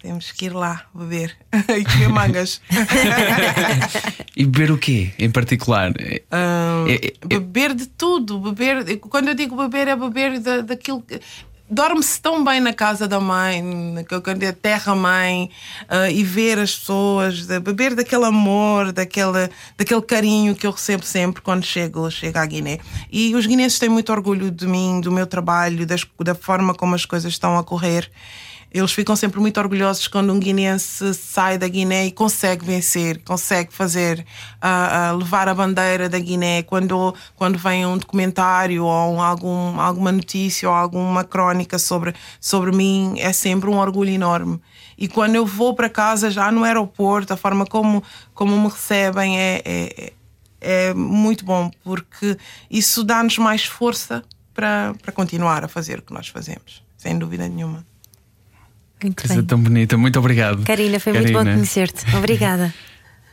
Temos 0.00 0.32
que 0.32 0.46
ir 0.46 0.54
lá 0.54 0.86
beber 0.94 1.36
e 1.52 1.84
comer 1.84 2.08
mangas. 2.08 2.60
E 4.36 4.44
beber 4.46 4.70
o 4.70 4.78
quê, 4.78 5.12
em 5.18 5.30
particular? 5.30 5.92
Ah, 6.30 6.84
É- 6.88 7.08
é- 7.08 7.26
beber 7.26 7.74
de 7.74 7.86
tudo. 7.86 8.38
Beber, 8.38 8.98
quando 9.00 9.28
eu 9.28 9.34
digo 9.34 9.54
beber, 9.56 9.88
é 9.88 9.96
beber 9.96 10.38
da, 10.40 10.60
daquilo 10.62 11.02
que. 11.02 11.20
Dorme-se 11.72 12.20
tão 12.20 12.42
bem 12.42 12.58
na 12.58 12.72
casa 12.72 13.06
da 13.06 13.20
mãe, 13.20 13.62
na- 13.62 14.20
quando 14.20 14.42
é 14.42 14.50
terra-mãe, 14.50 15.50
ah, 15.88 16.10
e 16.10 16.24
ver 16.24 16.58
as 16.58 16.74
pessoas, 16.74 17.42
beber 17.60 17.94
daquele 17.94 18.24
amor, 18.24 18.90
daquele, 18.92 19.48
daquele 19.76 20.02
carinho 20.02 20.54
que 20.54 20.66
eu 20.66 20.70
recebo 20.72 21.04
sempre 21.04 21.42
quando 21.42 21.64
chego, 21.64 22.10
chego 22.10 22.38
à 22.38 22.46
Guiné. 22.46 22.78
E 23.12 23.34
os 23.36 23.46
guineenses 23.46 23.78
têm 23.78 23.88
muito 23.90 24.10
orgulho 24.10 24.50
de 24.50 24.66
mim, 24.66 25.00
do 25.00 25.12
meu 25.12 25.26
trabalho, 25.26 25.84
das- 25.86 26.06
da 26.24 26.34
forma 26.34 26.74
como 26.74 26.94
as 26.94 27.04
coisas 27.04 27.30
estão 27.32 27.56
a 27.58 27.62
correr. 27.62 28.10
Eles 28.72 28.92
ficam 28.92 29.16
sempre 29.16 29.40
muito 29.40 29.58
orgulhosos 29.58 30.06
quando 30.06 30.32
um 30.32 30.38
guineense 30.38 31.12
sai 31.12 31.58
da 31.58 31.66
Guiné 31.66 32.06
e 32.06 32.12
consegue 32.12 32.64
vencer, 32.64 33.20
consegue 33.24 33.72
fazer, 33.72 34.24
ah, 34.60 35.08
ah, 35.08 35.12
levar 35.12 35.48
a 35.48 35.54
bandeira 35.54 36.08
da 36.08 36.18
Guiné. 36.20 36.62
Quando, 36.62 37.12
quando 37.34 37.58
vem 37.58 37.84
um 37.84 37.98
documentário 37.98 38.84
ou 38.84 39.14
um- 39.14 39.20
algum, 39.20 39.80
alguma 39.80 40.12
notícia 40.12 40.68
ou 40.68 40.74
alguma 40.74 41.24
crónica 41.24 41.80
sobre, 41.80 42.14
sobre 42.40 42.70
mim, 42.70 43.14
é 43.18 43.32
sempre 43.32 43.68
um 43.68 43.78
orgulho 43.78 44.10
enorme. 44.10 44.60
E 44.96 45.08
quando 45.08 45.34
eu 45.34 45.44
vou 45.44 45.74
para 45.74 45.88
casa, 45.88 46.30
já 46.30 46.52
no 46.52 46.62
aeroporto, 46.62 47.32
a 47.32 47.36
forma 47.36 47.66
como, 47.66 48.04
como 48.34 48.56
me 48.56 48.68
recebem 48.68 49.36
é, 49.40 49.62
é, 49.64 50.12
é 50.60 50.94
muito 50.94 51.44
bom, 51.44 51.70
porque 51.82 52.36
isso 52.70 53.02
dá-nos 53.02 53.36
mais 53.38 53.64
força 53.64 54.22
para, 54.54 54.94
para 55.02 55.10
continuar 55.10 55.64
a 55.64 55.68
fazer 55.68 55.98
o 55.98 56.02
que 56.02 56.12
nós 56.12 56.28
fazemos, 56.28 56.84
sem 56.96 57.18
dúvida 57.18 57.48
nenhuma. 57.48 57.89
Muito 59.02 59.22
Coisa 59.22 59.36
bem. 59.36 59.44
tão 59.44 59.58
bonita, 59.58 59.96
muito 59.96 60.18
obrigado. 60.18 60.62
Karina, 60.64 61.00
foi 61.00 61.12
muito 61.12 61.32
bom 61.32 61.42
conhecer-te. 61.44 62.04
Obrigada. 62.16 62.72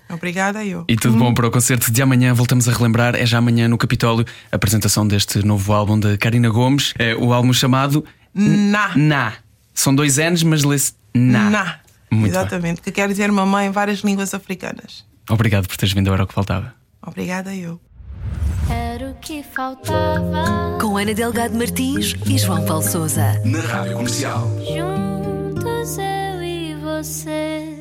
Obrigada, 0.09 0.63
eu. 0.63 0.85
E 0.87 0.95
tudo 0.95 1.17
bom 1.17 1.33
para 1.33 1.47
o 1.47 1.51
concerto 1.51 1.91
de 1.91 2.01
amanhã. 2.01 2.33
Voltamos 2.33 2.67
a 2.69 2.71
relembrar, 2.71 3.13
é 3.15 3.25
já 3.25 3.39
amanhã 3.39 3.67
no 3.67 3.77
Capitólio, 3.77 4.25
a 4.49 4.55
apresentação 4.55 5.05
deste 5.05 5.45
novo 5.45 5.73
álbum 5.73 5.99
da 5.99 6.17
Karina 6.17 6.49
Gomes. 6.49 6.93
É 6.97 7.13
o 7.13 7.33
álbum 7.33 7.51
chamado 7.51 8.05
Na. 8.33 8.95
Na. 8.95 9.33
São 9.73 9.93
dois 9.93 10.17
N's, 10.17 10.43
mas 10.43 10.63
lê-se 10.63 10.93
Na. 11.13 11.49
Na. 11.49 11.79
Muito 12.09 12.21
bem. 12.21 12.29
Exatamente, 12.41 12.81
que 12.81 12.89
quer 12.89 13.09
dizer 13.09 13.29
mamãe 13.33 13.67
em 13.67 13.71
várias 13.71 13.99
línguas 13.99 14.33
africanas. 14.33 15.05
Obrigado 15.29 15.67
por 15.67 15.75
teres 15.75 15.93
vindo, 15.93 16.13
era 16.13 16.23
o 16.23 16.27
que 16.27 16.33
faltava. 16.33 16.73
Obrigada, 17.05 17.53
eu. 17.53 17.77
Era 18.69 19.09
o 19.09 19.13
que 19.15 19.43
faltava. 19.43 20.77
Com 20.79 20.97
Ana 20.97 21.13
Delgado 21.13 21.57
Martins 21.57 22.15
e 22.25 22.37
João 22.37 22.65
Paulo 22.65 22.83
Souza. 22.83 23.41
Na 23.43 23.59
Rádio 23.59 23.97
Comercial. 23.97 24.49
Juntos 25.57 25.97
eu 25.97 26.43
e 26.43 26.75
você. 26.75 27.76